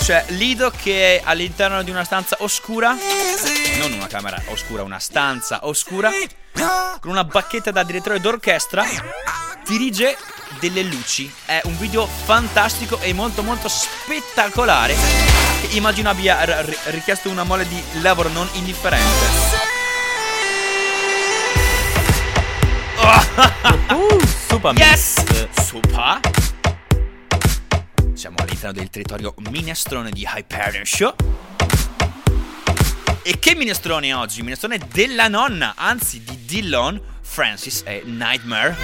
C'è 0.00 0.24
Lido 0.28 0.70
che 0.70 1.18
è 1.18 1.22
all'interno 1.24 1.82
di 1.82 1.90
una 1.90 2.04
stanza 2.04 2.36
oscura, 2.40 2.96
non 3.78 3.92
una 3.92 4.06
camera 4.06 4.40
oscura, 4.46 4.82
una 4.82 4.98
stanza 4.98 5.66
oscura, 5.66 6.10
con 7.00 7.10
una 7.10 7.24
bacchetta 7.24 7.70
da 7.70 7.82
direttore 7.82 8.20
d'orchestra, 8.20 8.84
dirige 9.66 10.16
delle 10.58 10.82
luci. 10.82 11.32
È 11.44 11.60
un 11.64 11.78
video 11.78 12.06
fantastico 12.06 12.98
e 13.00 13.12
molto 13.12 13.42
molto 13.42 13.68
spettacolare 13.68 14.96
immagino 15.72 16.08
abbia 16.08 16.42
r- 16.42 16.76
richiesto 16.86 17.28
una 17.28 17.44
mole 17.44 17.68
di 17.68 17.80
lavoro 18.00 18.30
non 18.30 18.48
indifferente. 18.52 19.68
Super 24.50 24.76
Yes! 24.76 25.14
mix. 25.28 25.62
Super! 25.62 26.18
Siamo 28.14 28.34
all'interno 28.40 28.72
del 28.72 28.90
territorio 28.90 29.32
minestrone 29.48 30.10
di 30.10 30.28
Hyperion 30.28 30.84
Show. 30.84 31.14
E 33.22 33.38
che 33.38 33.54
minestrone 33.54 34.12
oggi? 34.12 34.42
Minestrone 34.42 34.80
della 34.90 35.28
nonna, 35.28 35.74
anzi 35.76 36.24
di 36.24 36.44
Dillon, 36.44 37.00
Francis 37.20 37.84
e 37.86 38.02
Nightmare. 38.04 38.76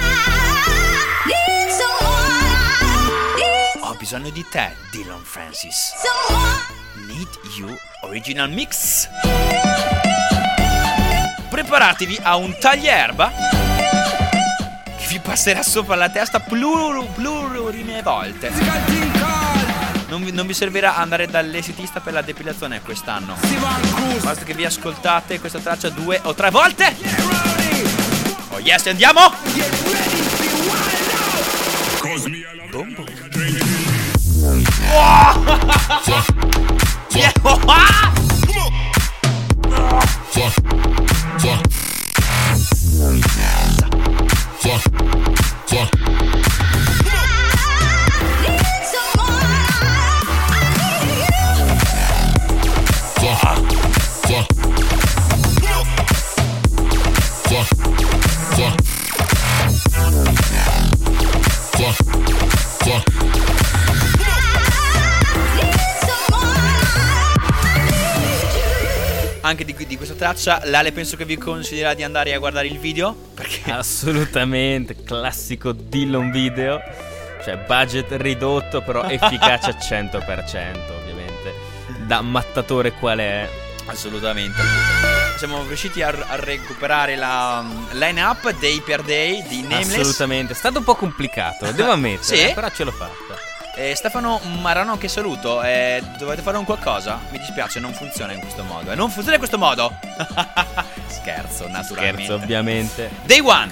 Ho 3.81 3.93
bisogno 3.95 4.29
di 4.29 4.45
te, 4.49 4.71
Dillon 4.89 5.21
Francis. 5.21 5.91
Need 7.07 7.27
You 7.57 7.75
Original 8.03 8.49
Mix. 8.49 9.09
Preparatevi 11.49 12.19
a 12.21 12.37
un 12.37 12.55
taglierba 12.57 13.66
vi 15.17 15.19
passerà 15.23 15.63
sopra 15.63 15.95
la 15.95 16.09
testa 16.09 16.39
pluru, 16.39 17.07
plurime 17.13 18.01
volte. 18.03 18.51
Non 20.09 20.23
vi, 20.23 20.31
non 20.31 20.45
vi 20.47 20.53
servirà 20.53 20.95
andare 20.95 21.27
dall'estetista 21.27 21.99
per 21.99 22.13
la 22.13 22.21
depilazione 22.21 22.81
quest'anno. 22.81 23.35
Basta 24.21 24.43
che 24.43 24.53
vi 24.53 24.65
ascoltate 24.65 25.39
questa 25.39 25.59
traccia 25.59 25.89
due 25.89 26.19
o 26.23 26.33
tre 26.33 26.51
volte. 26.51 26.95
Oh 28.49 28.59
yes, 28.59 28.85
andiamo! 28.87 29.33
Boom, 32.69 32.93
boom. 32.93 33.05
Yeah. 41.43 41.66
fuck, 44.79 45.37
fuck. 45.69 46.26
Anche 69.47 69.63
di, 69.63 69.73
di 69.87 69.95
questa 69.95 70.13
traccia, 70.13 70.59
Lale 70.65 70.91
penso 70.91 71.15
che 71.15 71.23
vi 71.23 71.37
consiglierà 71.37 71.93
di 71.93 72.03
andare 72.03 72.33
a 72.33 72.37
guardare 72.37 72.67
il 72.67 72.79
video. 72.79 73.15
Perché 73.33 73.71
Assolutamente, 73.71 75.03
classico 75.05 75.71
Dillon 75.71 76.31
video. 76.31 76.81
Cioè, 77.41 77.55
budget 77.55 78.07
ridotto, 78.17 78.81
però 78.81 79.03
efficace 79.07 79.69
al 79.69 79.77
100%, 79.79 80.91
ovviamente. 80.91 81.53
Da 82.05 82.19
mattatore 82.19 82.91
qual 82.91 83.19
è. 83.19 83.49
Assolutamente. 83.85 84.61
Siamo 85.37 85.63
riusciti 85.65 86.01
a, 86.01 86.09
a 86.09 86.35
recuperare 86.35 87.15
la 87.15 87.59
um, 87.63 87.87
line-up 87.93 88.51
day 88.59 88.81
per 88.81 89.01
day 89.01 89.47
di 89.47 89.61
Nameless. 89.61 89.99
Assolutamente. 89.99 90.51
È 90.51 90.55
stato 90.57 90.79
un 90.79 90.83
po' 90.83 90.95
complicato, 90.95 91.71
devo 91.71 91.91
ammettere. 91.95 92.47
Sì? 92.49 92.53
Però 92.53 92.69
ce 92.69 92.83
l'ho 92.83 92.91
fatta. 92.91 93.56
Eh, 93.79 93.93
Stefano 93.95 94.41
Marano 94.59 94.97
che 94.97 95.07
saluto. 95.07 95.61
Eh, 95.61 96.01
dovete 96.17 96.41
fare 96.41 96.57
un 96.57 96.65
qualcosa? 96.65 97.19
Mi 97.29 97.37
dispiace, 97.37 97.79
non 97.79 97.93
funziona 97.93 98.33
in 98.33 98.39
questo 98.39 98.63
modo. 98.63 98.91
Eh, 98.91 98.95
non 98.95 99.11
funziona 99.11 99.33
in 99.33 99.37
questo 99.37 99.59
modo. 99.59 99.93
Scherzo, 101.05 101.67
naturalmente. 101.67 102.23
Scherzo, 102.23 102.33
ovviamente. 102.33 103.09
Day 103.25 103.39
one. 103.39 103.71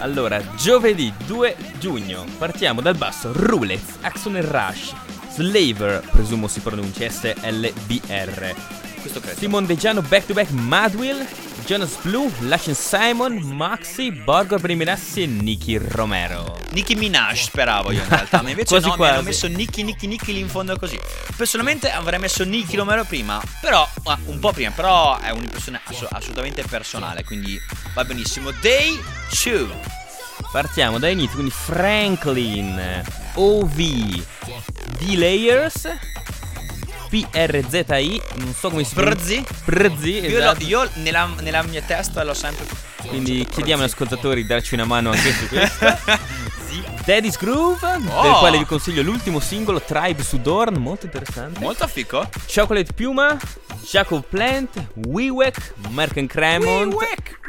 Allora, 0.00 0.38
giovedì 0.56 1.10
2 1.24 1.56
giugno 1.78 2.26
partiamo 2.36 2.82
dal 2.82 2.96
basso 2.96 3.32
Rulez, 3.32 3.98
Axon 4.02 4.36
e 4.36 4.42
Rush, 4.42 4.92
Slaver, 5.30 6.02
presumo 6.10 6.46
si 6.46 6.60
pronunci 6.60 7.08
SLVR, 7.08 8.54
Questo 9.02 9.20
credo. 9.20 9.38
Simon 9.38 9.66
Degiano 9.66 10.00
back 10.02 10.26
to 10.26 10.32
back 10.32 10.50
Madwill, 10.50 11.26
Jonas 11.66 11.96
Blue, 12.02 12.30
Lashin 12.40 12.74
Simon, 12.74 13.34
Maxi, 13.34 14.12
Borgo 14.12 14.58
Primirassi 14.58 15.22
e 15.22 15.26
Nicky 15.26 15.76
Romero. 15.76 16.56
Nicki 16.70 16.94
Minaj 16.94 17.42
speravo 17.42 17.90
io 17.92 18.00
in 18.02 18.08
realtà, 18.08 18.42
ma 18.42 18.50
invece 18.50 18.68
Quasi 18.78 18.86
no, 18.88 18.94
mi 18.96 19.02
hanno 19.04 19.12
quasi. 19.22 19.26
messo 19.26 19.46
Nicki 19.48 19.82
Nicki 19.82 20.06
Nicki 20.06 20.32
lì 20.32 20.38
in 20.38 20.48
fondo 20.48 20.76
così. 20.78 20.98
Personalmente 21.36 21.90
avrei 21.90 22.18
messo 22.20 22.44
Nicki 22.44 22.76
Romero 22.76 23.04
prima, 23.04 23.42
però 23.60 23.86
ah, 24.04 24.18
un 24.26 24.38
po' 24.38 24.52
prima, 24.52 24.70
però 24.70 25.18
è 25.18 25.30
un'impressione 25.30 25.80
ass- 25.84 26.06
assolutamente 26.08 26.62
personale, 26.68 27.24
quindi 27.24 27.60
va 27.94 28.04
benissimo. 28.04 28.50
Day 28.60 28.98
2. 29.42 30.00
Partiamo 30.52 30.98
da 30.98 31.08
inizio, 31.08 31.34
quindi 31.34 31.50
Franklin, 31.52 33.02
OV, 33.34 33.76
D-Layers, 34.98 35.88
PRZI, 37.12 38.22
non 38.36 38.54
so 38.54 38.70
come 38.70 38.84
si 38.84 38.94
pronuncia. 38.94 39.42
Brzi, 39.66 40.18
Io, 40.20 40.30
lo- 40.38 40.38
esatto. 40.38 40.64
io 40.64 40.88
nella, 40.94 41.28
nella 41.40 41.62
mia 41.62 41.82
testa 41.82 42.22
l'ho 42.24 42.32
sempre 42.32 42.64
Quindi 43.08 43.46
chiediamo 43.48 43.82
agli 43.82 43.88
ascoltatori 43.88 44.42
di 44.42 44.48
darci 44.48 44.74
una 44.74 44.84
mano 44.84 45.10
anche 45.10 45.32
su 45.32 45.48
questo. 45.48 46.40
Sì. 46.72 46.82
Daddy's 47.04 47.36
Groove, 47.36 47.86
Oh. 48.08 48.22
del 48.22 48.32
quale 48.38 48.56
vi 48.56 48.64
consiglio 48.64 49.02
l'ultimo 49.02 49.40
singolo, 49.40 49.82
Tribe 49.82 50.22
su 50.22 50.40
Dorn, 50.40 50.76
molto 50.76 51.04
interessante. 51.04 51.60
Molto 51.60 51.86
fico. 51.86 52.26
Chocolate 52.50 52.94
Puma, 52.94 53.36
Jacob 53.82 54.24
Plant, 54.26 54.82
Wewek, 55.06 55.74
Merken 55.90 56.26
Cremont 56.26 56.94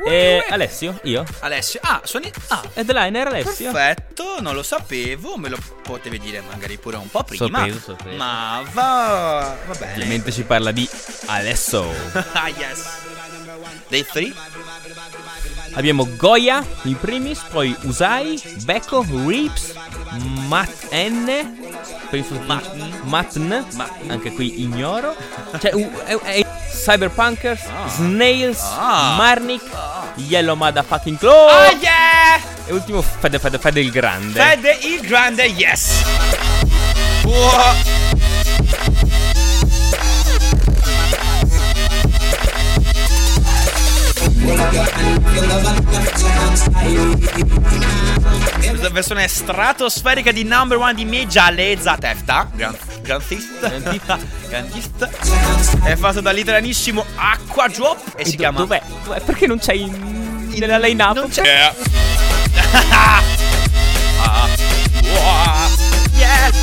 e. 0.06 0.44
Alessio, 0.50 1.00
io. 1.04 1.24
Alessio. 1.40 1.80
Ah, 1.84 2.02
sono. 2.04 2.28
Ah, 2.50 2.64
Headliner 2.74 3.28
Alessio. 3.28 3.72
perfetto, 3.72 4.42
non 4.42 4.56
lo 4.56 4.64
sapevo, 4.64 5.38
me 5.38 5.48
lo 5.48 5.58
potevi 5.84 6.20
dire 6.20 6.44
magari 6.52 6.76
pure 6.78 6.98
un 6.98 7.10
po' 7.10 7.24
prima. 7.24 7.46
Sorpreso, 7.46 7.80
sorpreso. 7.80 8.18
Ma 8.18 8.62
va, 8.74 9.56
va 9.66 9.74
bene. 9.80 9.94
Ovviamente 9.94 10.34
ci 10.34 10.44
parla 10.44 10.72
di 10.72 10.86
Alesso. 11.28 11.90
ah, 12.34 12.50
yes. 12.50 12.84
Day 13.90 14.06
3. 14.06 14.34
Abbiamo 15.74 16.08
Goya 16.18 16.64
in 16.84 16.98
primis, 17.00 17.40
poi 17.52 17.76
Usai, 17.84 18.40
Becco, 18.64 19.06
Reeps, 19.26 19.74
Matt 20.48 20.92
N, 20.92 21.86
penso. 22.10 22.40
Matn, 22.46 22.82
Matn. 23.04 24.10
anche 24.10 24.32
qui 24.34 24.62
ignoro. 24.62 25.16
Cioè, 25.60 25.74
u- 25.74 25.92
è- 26.06 26.16
è- 26.20 26.46
Cyberpunkers, 26.84 27.62
Ah. 27.66 27.88
Snails, 27.88 28.60
Ah. 28.62 29.16
Marnik, 29.18 29.62
Yellow 30.16 30.56
Motherfucking 30.56 31.18
Claw 31.18 31.48
Oh 31.48 31.78
yeah! 31.80 32.40
e 32.66 32.74
ultimo 32.74 33.02
Fede 33.02 33.40
Fede 33.40 33.58
Fede 33.58 33.80
il 33.80 33.90
Grande. 33.92 34.40
Fede 34.42 34.78
il 34.82 35.00
grande, 35.02 35.46
yes! 35.46 36.04
Wow. 37.24 37.74
Versione 48.94 49.28
stratosferica 49.28 50.32
di 50.32 50.44
number 50.44 50.78
one 50.78 50.94
di 50.94 51.04
Meja 51.06 51.50
Lezza 51.50 51.98
Tefta 51.98 52.50
Grandist 52.54 53.02
Grandist 54.48 55.10
È 55.84 55.96
fatto 55.98 56.22
dall'italianissimo 56.22 57.04
Aqua 57.16 57.68
Drop 57.68 58.14
E 58.16 58.22
E 58.22 58.26
si 58.26 58.32
do- 58.32 58.38
chiama 58.38 58.60
Dov'è? 58.60 58.82
Dov'è? 59.04 59.20
Perché 59.22 59.48
non 59.48 59.58
c'è 59.60 59.74
in... 59.74 60.52
nella 60.58 60.78
line-up? 60.78 61.16
Non 61.16 61.30
c'è 61.30 61.74
Ah. 64.26 64.48
Wow. 65.04 65.70
Yes 66.16 66.63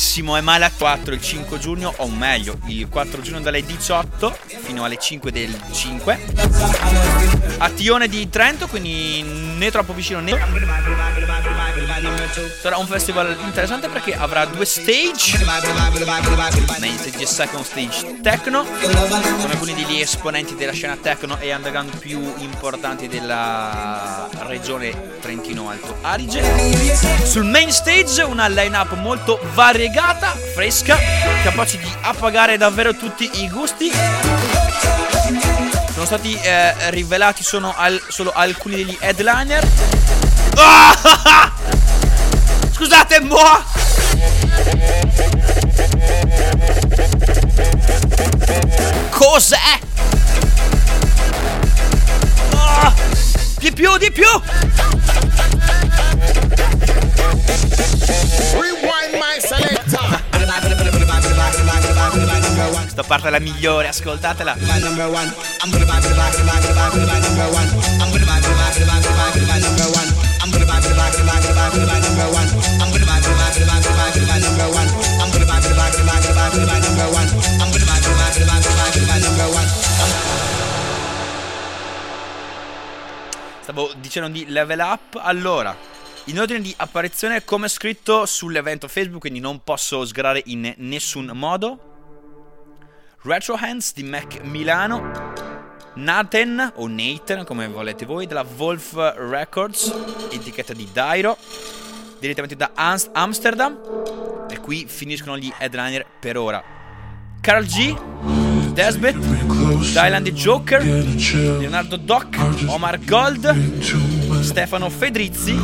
Malatissimo, 0.00 0.34
è 0.34 0.40
malato 0.40 0.76
4 0.78 1.12
il 1.12 1.20
5 1.20 1.58
giugno, 1.58 1.92
o 1.98 2.08
meglio, 2.08 2.58
il 2.68 2.88
4 2.88 3.20
giugno 3.20 3.40
dalle 3.40 3.62
18 3.62 4.34
fino 4.62 4.82
alle 4.82 4.96
5 4.96 5.30
del 5.30 5.54
5 5.70 6.18
a 7.58 7.68
Tione 7.68 8.08
di 8.08 8.26
Trento, 8.30 8.66
quindi 8.66 9.22
né 9.22 9.70
troppo 9.70 9.92
vicino 9.92 10.20
né. 10.20 10.32
Sarà 12.60 12.78
un 12.78 12.86
festival 12.86 13.36
interessante 13.44 13.88
perché 13.88 14.14
avrà 14.14 14.46
due 14.46 14.64
stage, 14.64 15.44
main 16.78 16.98
stage 16.98 17.18
e 17.18 17.26
second 17.26 17.64
stage 17.64 18.20
techno, 18.22 18.64
con 18.64 19.50
alcuni 19.50 19.74
degli 19.74 20.00
esponenti 20.00 20.54
della 20.54 20.72
scena 20.72 20.96
techno 20.96 21.38
e 21.38 21.54
underground 21.54 21.98
più 21.98 22.34
importanti 22.38 23.06
della 23.06 24.28
regione 24.46 25.18
Trentino 25.20 25.68
Alto 25.68 25.96
Adige. 26.00 26.42
Sul 27.24 27.44
main 27.44 27.70
stage 27.70 28.22
una 28.22 28.48
line-up 28.48 28.94
molto 28.94 29.38
variegata, 29.52 30.34
fresca, 30.54 30.96
capace 31.42 31.78
di 31.78 31.92
appagare 32.00 32.56
davvero 32.56 32.94
tutti 32.94 33.28
i 33.42 33.50
gusti. 33.50 33.90
Sono 35.92 36.06
stati 36.06 36.34
eh, 36.34 36.90
rivelati 36.90 37.44
al- 37.74 38.02
solo 38.08 38.32
alcuni 38.32 38.76
degli 38.76 38.96
headliner. 39.00 39.66
Ah! 40.54 41.78
Scusate, 42.80 43.20
moi! 43.20 43.62
Cos'è? 49.10 49.78
Ah! 52.54 52.94
Di 53.58 53.70
più, 53.72 53.98
di 53.98 54.10
più! 54.10 54.24
Rewind 58.54 59.12
my 59.12 59.38
selector. 59.46 60.22
Questa 62.80 63.02
parte 63.02 63.28
è 63.28 63.30
la 63.30 63.40
migliore, 63.40 63.88
ascoltatela. 63.88 64.56
Stavo 83.80 83.92
dicendo 83.98 84.28
di 84.28 84.44
level 84.48 84.80
up. 84.80 85.18
Allora, 85.22 85.74
in 86.24 86.38
ordine 86.38 86.60
di 86.60 86.74
apparizione, 86.76 87.44
come 87.44 87.66
scritto 87.68 88.26
sull'evento 88.26 88.88
Facebook, 88.88 89.20
quindi 89.20 89.40
non 89.40 89.64
posso 89.64 90.04
sgrare 90.04 90.42
in 90.46 90.74
nessun 90.76 91.30
modo. 91.32 91.78
Retro 93.22 93.54
Hands 93.58 93.94
di 93.94 94.02
Mac 94.02 94.42
Milano. 94.42 95.32
Nathan 95.94 96.72
o 96.76 96.88
Nathan, 96.88 97.46
come 97.46 97.68
volete 97.68 98.04
voi, 98.04 98.26
della 98.26 98.44
Wolf 98.56 98.92
Records, 99.16 99.90
etichetta 100.30 100.74
di 100.74 100.86
Dairo, 100.92 101.38
direttamente 102.18 102.56
da 102.56 102.72
Amsterdam. 102.74 103.78
E 104.50 104.60
qui 104.60 104.84
finiscono 104.86 105.38
gli 105.38 105.50
headliner 105.58 106.06
per 106.20 106.36
ora. 106.36 106.62
Carl 107.40 107.64
G, 107.64 108.49
Desbet, 108.80 109.14
Dylan 109.92 110.24
the 110.24 110.32
Joker, 110.32 110.82
Leonardo 110.82 111.98
Doc, 111.98 112.34
Omar 112.66 112.98
Gold, 113.04 113.54
Stefano 114.40 114.88
Fedrizzi. 114.88 115.54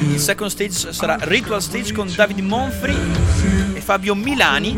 Il 0.00 0.18
second 0.18 0.50
stage 0.50 0.92
sarà 0.92 1.18
Ritual 1.20 1.62
Stage 1.62 1.92
con 1.92 2.12
Davide 2.12 2.42
Monfri 2.42 2.96
e 3.74 3.80
Fabio 3.80 4.16
Milani. 4.16 4.76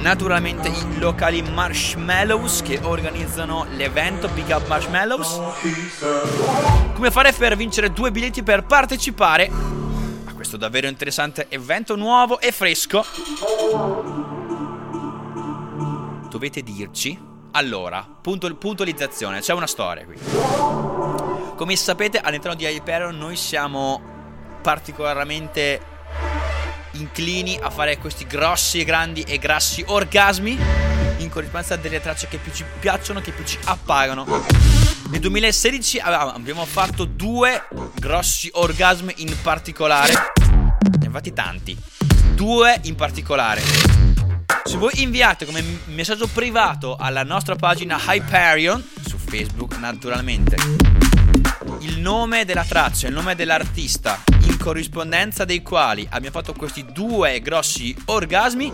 Naturalmente 0.00 0.68
i 0.68 0.98
locali 0.98 1.42
Marshmallows 1.42 2.62
che 2.62 2.78
organizzano 2.82 3.66
l'evento 3.70 4.28
Big 4.28 4.48
Up 4.48 4.66
Marshmallows. 4.66 5.40
Come 6.94 7.10
fare 7.10 7.32
per 7.32 7.56
vincere 7.56 7.92
due 7.92 8.10
biglietti 8.10 8.42
per 8.42 8.64
partecipare 8.64 9.50
a 10.24 10.32
questo 10.32 10.56
davvero 10.56 10.86
interessante 10.86 11.46
evento 11.48 11.96
nuovo 11.96 12.40
e 12.40 12.52
fresco? 12.52 13.04
Dovete 16.30 16.62
dirci. 16.62 17.18
Allora, 17.52 18.06
punto- 18.20 18.54
puntualizzazione, 18.54 19.40
c'è 19.40 19.52
una 19.52 19.66
storia 19.66 20.04
qui. 20.04 20.16
Come 21.56 21.76
sapete, 21.76 22.20
all'interno 22.20 22.56
di 22.56 22.64
Hyperion 22.64 23.16
noi 23.18 23.36
siamo 23.36 24.00
particolarmente 24.62 25.80
inclini 26.98 27.58
a 27.60 27.70
fare 27.70 27.98
questi 27.98 28.26
grossi, 28.26 28.84
grandi 28.84 29.22
e 29.22 29.38
grassi 29.38 29.84
orgasmi 29.86 30.58
in 31.18 31.30
corrispondenza 31.30 31.76
delle 31.76 32.00
tracce 32.00 32.28
che 32.28 32.38
più 32.38 32.52
ci 32.52 32.64
piacciono, 32.80 33.20
che 33.20 33.32
più 33.32 33.44
ci 33.44 33.58
appagano. 33.64 34.44
Nel 35.10 35.20
2016 35.20 35.98
avevamo- 35.98 36.32
abbiamo 36.32 36.64
fatto 36.66 37.04
due 37.04 37.66
grossi 37.94 38.50
orgasmi 38.52 39.14
in 39.18 39.34
particolare. 39.42 40.12
Ne 41.00 41.10
fatti 41.10 41.32
tanti. 41.32 41.76
due 42.34 42.78
in 42.84 42.94
particolare. 42.94 43.60
Se 44.62 44.76
voi 44.76 45.02
inviate 45.02 45.44
come 45.44 45.60
messaggio 45.86 46.28
privato 46.28 46.94
alla 46.94 47.24
nostra 47.24 47.56
pagina 47.56 47.98
Hyperion 48.06 48.80
su 49.04 49.16
Facebook, 49.16 49.76
naturalmente, 49.78 51.07
il 51.80 51.98
nome 52.00 52.44
della 52.44 52.64
traccia, 52.64 53.08
il 53.08 53.14
nome 53.14 53.34
dell'artista, 53.34 54.22
in 54.42 54.58
corrispondenza 54.58 55.44
dei 55.44 55.62
quali 55.62 56.06
abbiamo 56.10 56.38
fatto 56.38 56.52
questi 56.52 56.84
due 56.84 57.40
grossi 57.40 57.94
orgasmi, 58.06 58.72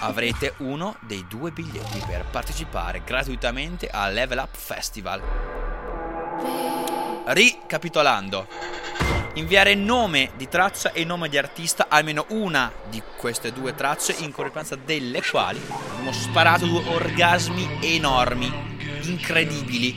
avrete 0.00 0.54
uno 0.58 0.96
dei 1.00 1.24
due 1.28 1.50
biglietti 1.50 2.02
per 2.06 2.24
partecipare 2.30 3.02
gratuitamente 3.04 3.88
al 3.88 4.12
Level 4.12 4.38
Up 4.38 4.56
Festival. 4.56 5.22
Ricapitolando, 7.26 8.46
inviare 9.34 9.74
nome 9.74 10.32
di 10.36 10.48
traccia 10.48 10.92
e 10.92 11.04
nome 11.04 11.28
di 11.28 11.38
artista, 11.38 11.86
almeno 11.88 12.26
una 12.28 12.72
di 12.88 13.02
queste 13.16 13.52
due 13.52 13.74
tracce, 13.74 14.14
in 14.18 14.32
corrispondenza 14.32 14.76
delle 14.76 15.22
quali 15.22 15.60
abbiamo 15.68 16.12
sparato 16.12 16.66
due 16.66 16.82
orgasmi 16.88 17.78
enormi, 17.82 18.69
incredibili, 19.08 19.94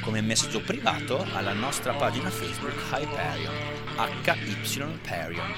come 0.00 0.20
messaggio 0.20 0.60
privato 0.60 1.26
alla 1.32 1.52
nostra 1.52 1.92
pagina 1.92 2.30
Facebook 2.30 2.74
Hyperion, 2.90 3.54
HYperion. 3.96 5.54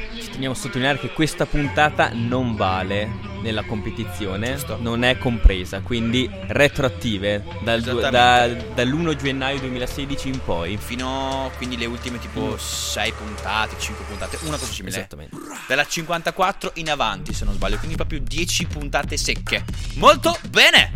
Ci 0.00 0.07
teniamo 0.38 0.54
a 0.54 0.62
sottolineare 0.62 1.00
che 1.00 1.10
questa 1.12 1.46
puntata 1.46 2.10
non 2.12 2.54
vale 2.54 3.10
nella 3.42 3.64
competizione, 3.64 4.52
Giusto. 4.52 4.76
non 4.80 5.02
è 5.02 5.18
compresa, 5.18 5.80
quindi 5.80 6.30
retroattive 6.46 7.42
dal 7.64 7.80
du- 7.82 7.98
da- 7.98 8.44
Esattamente. 8.46 8.74
dall'1 8.74 9.16
gennaio 9.16 9.58
2016 9.58 10.28
in 10.28 10.40
poi. 10.44 10.76
Fino 10.76 11.50
quindi 11.56 11.76
le 11.76 11.86
ultime 11.86 12.20
tipo 12.20 12.56
6 12.56 13.12
puntate, 13.12 13.74
5 13.80 14.04
puntate, 14.04 14.38
una 14.42 14.56
cosa 14.56 14.72
simile. 14.72 14.96
Esattamente. 14.96 15.36
Dalla 15.66 15.84
54 15.84 16.70
in 16.74 16.90
avanti, 16.90 17.32
se 17.34 17.44
non 17.44 17.54
sbaglio, 17.54 17.78
quindi 17.78 17.96
proprio 17.96 18.20
10 18.20 18.66
puntate 18.66 19.16
secche. 19.16 19.64
Molto 19.94 20.38
bene! 20.50 20.92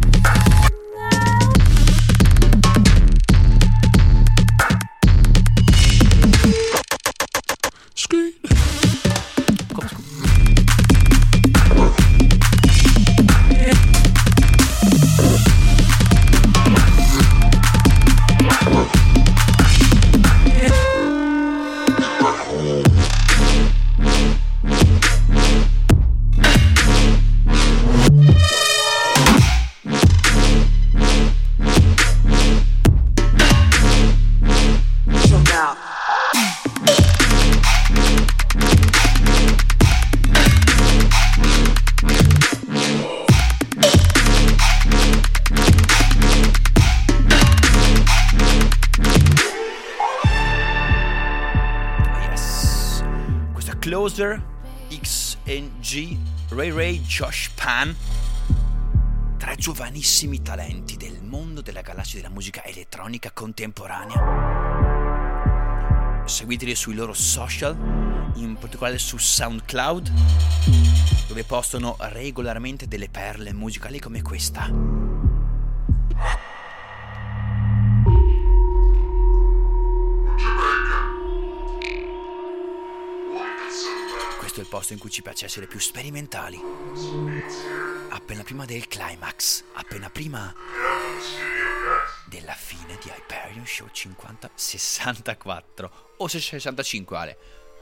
Josh 57.14 57.50
Pan. 57.54 57.94
Tre 59.36 59.56
giovanissimi 59.56 60.40
talenti 60.40 60.96
del 60.96 61.20
mondo 61.22 61.60
della 61.60 61.82
galassia 61.82 62.22
della 62.22 62.32
musica 62.32 62.64
elettronica 62.64 63.30
contemporanea. 63.32 64.16
Seguiteli 66.24 66.74
sui 66.74 66.94
loro 66.94 67.12
social, 67.12 67.76
in 68.36 68.56
particolare 68.58 68.96
su 68.96 69.18
SoundCloud, 69.18 70.10
dove 71.28 71.44
postano 71.44 71.96
regolarmente 71.98 72.88
delle 72.88 73.10
perle 73.10 73.52
musicali 73.52 74.00
come 74.00 74.22
questa. 74.22 75.01
Posto 84.72 84.94
in 84.94 84.98
cui 84.98 85.10
ci 85.10 85.20
piace 85.20 85.44
essere 85.44 85.66
più 85.66 85.78
sperimentali. 85.78 86.58
Appena 88.08 88.42
prima 88.42 88.64
del 88.64 88.88
climax, 88.88 89.64
appena 89.74 90.08
prima 90.08 90.50
della 92.24 92.54
fine 92.54 92.96
di 93.02 93.10
Hyperion 93.10 93.66
Show 93.66 93.88
50 93.92 94.50
64 94.54 96.14
o 96.16 96.26
se 96.26 96.40
65 96.40 97.16
Ale. 97.18 97.38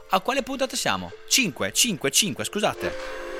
A 0.09 0.19
quale 0.19 0.43
puntata 0.43 0.75
siamo? 0.75 1.13
5, 1.29 1.71
5, 1.71 2.11
5, 2.11 2.43
scusate. 2.43 3.30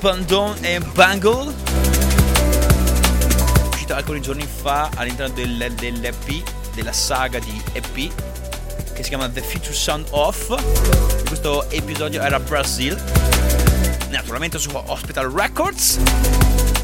Urban 0.00 0.56
e 0.60 0.78
Bangle. 0.78 1.52
Uscito 3.72 3.94
alcuni 3.96 4.20
giorni 4.20 4.46
fa 4.46 4.90
all'interno 4.94 5.34
del- 5.34 5.72
dell'EP, 5.74 6.42
della 6.74 6.92
saga 6.92 7.40
di 7.40 7.60
EP, 7.72 8.12
che 8.94 9.02
si 9.02 9.08
chiama 9.08 9.28
The 9.28 9.42
Future 9.42 9.74
Sound 9.74 10.06
Off. 10.10 10.54
Questo 11.26 11.68
episodio 11.70 12.22
era 12.22 12.38
Brazil. 12.38 12.96
naturalmente 14.10 14.58
su 14.58 14.70
Hospital 14.72 15.32
Records. 15.32 15.98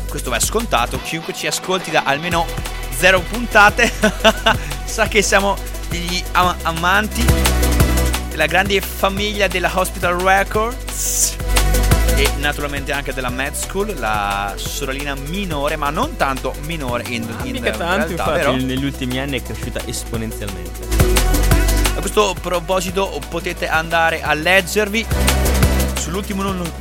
Questo 0.08 0.30
va 0.30 0.40
scontato, 0.40 1.00
chiunque 1.00 1.32
ci 1.34 1.46
ascolti 1.46 1.92
da 1.92 2.02
almeno 2.04 2.44
zero 2.98 3.20
puntate 3.20 3.90
sa 4.84 5.06
che 5.08 5.22
siamo 5.22 5.56
degli 5.88 6.22
am- 6.32 6.54
amanti 6.62 7.24
della 8.28 8.46
grande 8.46 8.80
famiglia 8.80 9.46
della 9.46 9.70
Hospital 9.72 10.18
Records 10.20 10.83
e 12.24 12.30
naturalmente 12.38 12.92
anche 12.92 13.12
della 13.12 13.28
Med 13.28 13.52
School, 13.52 13.94
la 13.98 14.54
sorellina 14.56 15.14
minore, 15.14 15.76
ma 15.76 15.90
non 15.90 16.16
tanto 16.16 16.54
minore 16.64 17.04
in, 17.08 17.22
in 17.42 17.52
Mica 17.52 17.70
tanto, 17.72 17.84
realtà, 17.84 18.10
infatti, 18.10 18.30
vero? 18.30 18.52
negli 18.56 18.84
ultimi 18.84 19.18
anni 19.18 19.40
è 19.40 19.42
cresciuta 19.42 19.80
esponenzialmente. 19.84 20.86
A 21.96 22.00
questo 22.00 22.34
proposito 22.40 23.20
potete 23.28 23.68
andare 23.68 24.22
a 24.22 24.32
leggervi 24.32 25.04
sull'ultimo 25.98 26.42
nu- 26.42 26.72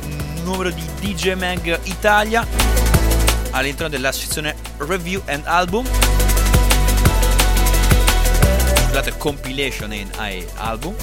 numero 0.42 0.70
di 0.70 0.82
DJ 1.00 1.34
Mag 1.34 1.78
Italia 1.84 2.46
all'interno 3.50 3.88
della 3.88 4.12
sezione 4.12 4.56
Review 4.78 5.20
and 5.26 5.42
Album. 5.44 5.86
Scusate, 8.86 9.14
compilation 9.18 9.92
in 9.92 10.08
e 10.20 10.48
album. 10.56 10.94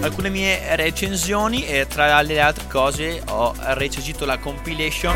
Alcune 0.00 0.30
mie 0.30 0.76
recensioni 0.76 1.66
e 1.66 1.86
tra 1.86 2.20
le 2.22 2.40
altre 2.40 2.66
cose 2.68 3.22
ho 3.28 3.54
recensito 3.58 4.24
la 4.24 4.38
compilation 4.38 5.14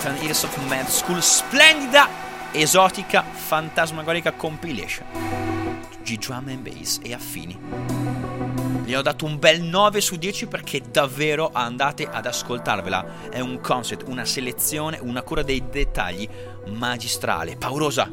Ten 0.00 0.16
Years 0.20 0.44
of 0.44 0.56
Mad 0.68 0.86
School, 0.86 1.20
splendida, 1.20 2.08
esotica, 2.52 3.22
fantasmagorica 3.22 4.32
compilation 4.32 5.06
di 6.02 6.16
drum 6.16 6.48
and 6.48 6.60
bass 6.60 6.98
e 7.02 7.12
affini. 7.12 7.58
Gli 8.84 8.94
ho 8.94 9.02
dato 9.02 9.26
un 9.26 9.38
bel 9.38 9.60
9 9.60 10.00
su 10.00 10.16
10 10.16 10.46
perché 10.46 10.80
davvero 10.90 11.50
andate 11.52 12.08
ad 12.10 12.24
ascoltarvela. 12.24 13.28
È 13.30 13.40
un 13.40 13.60
concept, 13.60 14.08
una 14.08 14.24
selezione, 14.24 14.98
una 15.02 15.20
cura 15.20 15.42
dei 15.42 15.62
dettagli 15.68 16.26
magistrale, 16.68 17.56
paurosa. 17.56 18.08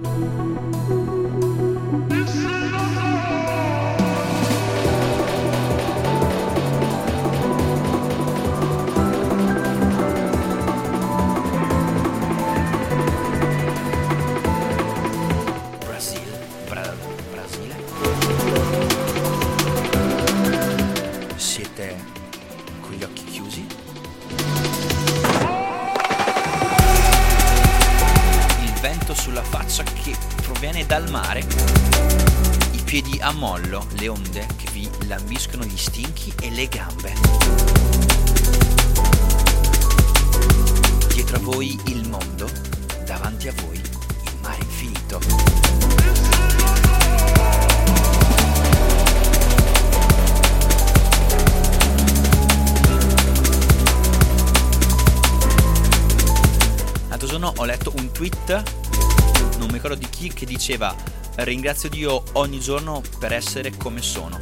Diceva 60.56 60.96
ringrazio 61.38 61.90
Dio 61.90 62.24
ogni 62.34 62.62
giorno 62.62 63.02
per 63.20 63.34
essere 63.34 63.76
come 63.76 64.02
sono. 64.02 64.38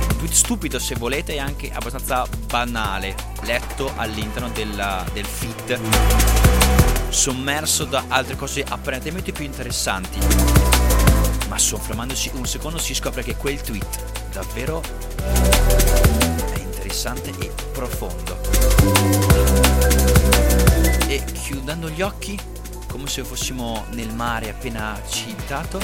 Un 0.00 0.16
tweet 0.16 0.32
stupido 0.32 0.80
se 0.80 0.96
volete 0.96 1.34
e 1.34 1.38
anche 1.38 1.70
abbastanza 1.72 2.26
banale, 2.46 3.14
letto 3.42 3.92
all'interno 3.96 4.50
della- 4.50 5.06
del 5.12 5.24
feed, 5.24 5.78
sommerso 7.08 7.84
da 7.84 8.04
altre 8.08 8.34
cose 8.34 8.64
apparentemente 8.66 9.30
più 9.30 9.44
interessanti. 9.44 10.18
Ma 11.48 11.56
soffermandosi 11.56 12.32
un 12.34 12.46
secondo 12.46 12.78
si 12.78 12.94
scopre 12.94 13.22
che 13.22 13.36
quel 13.36 13.60
tweet 13.60 14.30
davvero 14.32 14.82
è 16.52 16.58
interessante 16.58 17.32
e 17.38 17.52
profondo. 17.72 18.38
E 21.06 21.24
chiudendo 21.32 21.88
gli 21.88 22.02
occhi, 22.02 22.38
se 23.10 23.24
fossimo 23.24 23.86
nel 23.90 24.14
mare 24.14 24.50
appena 24.50 24.96
citato, 25.08 25.80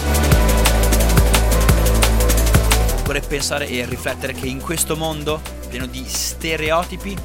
vorrei 3.02 3.20
pensare 3.20 3.66
e 3.66 3.84
riflettere 3.84 4.32
che 4.32 4.46
in 4.46 4.60
questo 4.60 4.96
mondo 4.96 5.40
pieno 5.68 5.86
di 5.86 6.04
stereotipi, 6.06 7.16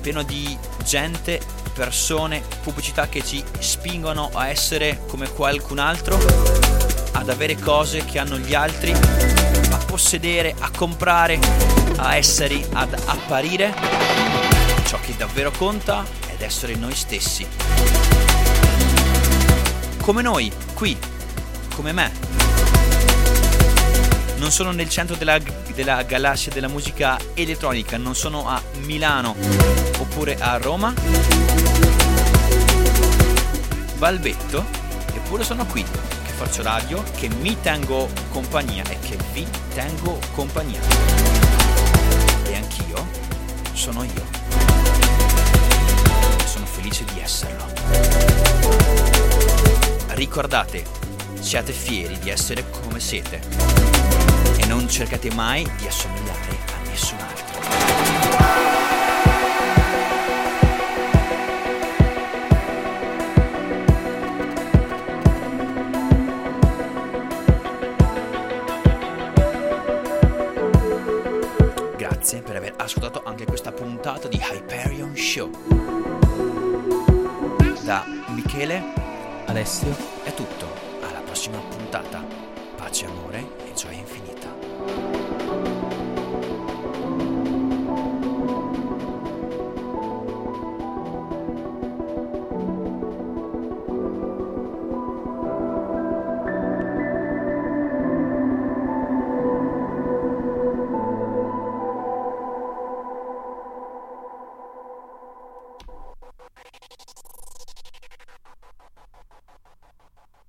pieno 0.00 0.22
di 0.22 0.56
gente, 0.84 1.38
persone, 1.74 2.42
pubblicità 2.62 3.10
che 3.10 3.22
ci 3.22 3.44
spingono 3.58 4.30
a 4.32 4.48
essere 4.48 5.02
come 5.06 5.28
qualcun 5.28 5.80
altro, 5.80 6.16
ad 7.12 7.28
avere 7.28 7.54
cose 7.56 8.06
che 8.06 8.18
hanno 8.18 8.38
gli 8.38 8.54
altri, 8.54 8.92
a 8.92 9.84
possedere, 9.84 10.54
a 10.60 10.70
comprare, 10.74 11.38
a 11.96 12.16
essere, 12.16 12.66
ad 12.72 12.94
apparire, 13.04 13.74
ciò 14.86 14.98
che 14.98 15.14
davvero 15.14 15.50
conta 15.50 16.06
è 16.26 16.42
essere 16.42 16.74
noi 16.74 16.94
stessi. 16.94 18.21
Come 20.02 20.20
noi, 20.20 20.52
qui, 20.74 20.98
come 21.76 21.92
me. 21.92 22.10
Non 24.38 24.50
sono 24.50 24.72
nel 24.72 24.88
centro 24.88 25.14
della, 25.14 25.38
della 25.72 26.02
galassia 26.02 26.50
della 26.50 26.66
musica 26.66 27.16
elettronica, 27.34 27.96
non 27.98 28.16
sono 28.16 28.48
a 28.48 28.60
Milano 28.80 29.36
oppure 29.98 30.36
a 30.40 30.56
Roma. 30.56 30.92
Balbetto, 33.94 34.64
eppure 35.14 35.44
sono 35.44 35.64
qui, 35.66 35.84
che 35.84 36.32
faccio 36.32 36.64
radio, 36.64 37.04
che 37.14 37.28
mi 37.28 37.56
tengo 37.60 38.10
compagnia 38.32 38.82
e 38.88 38.98
che 38.98 39.16
vi 39.32 39.46
tengo 39.72 40.18
compagnia. 40.34 40.80
E 42.42 42.56
anch'io 42.56 43.06
sono 43.72 44.02
io. 44.02 44.24
Sono 46.44 46.66
felice 46.66 47.04
di 47.04 47.20
esserlo. 47.20 49.11
Ricordate, 50.14 50.84
siate 51.40 51.72
fieri 51.72 52.18
di 52.18 52.28
essere 52.28 52.68
come 52.68 53.00
siete 53.00 53.40
e 54.58 54.66
non 54.66 54.86
cercate 54.86 55.32
mai 55.34 55.68
di 55.78 55.86
assomigliare 55.86 56.58
a 56.66 56.88
nessun 56.88 57.18
altro. 57.18 57.60
Grazie 71.96 72.42
per 72.42 72.56
aver 72.56 72.74
ascoltato 72.76 73.22
anche 73.24 73.46
questa 73.46 73.72
puntata 73.72 74.28
di 74.28 74.38
Hyperion 74.38 75.16
Show. 75.16 75.50
Da 77.82 78.04
Michele 78.28 79.01
Alessio 79.52 80.11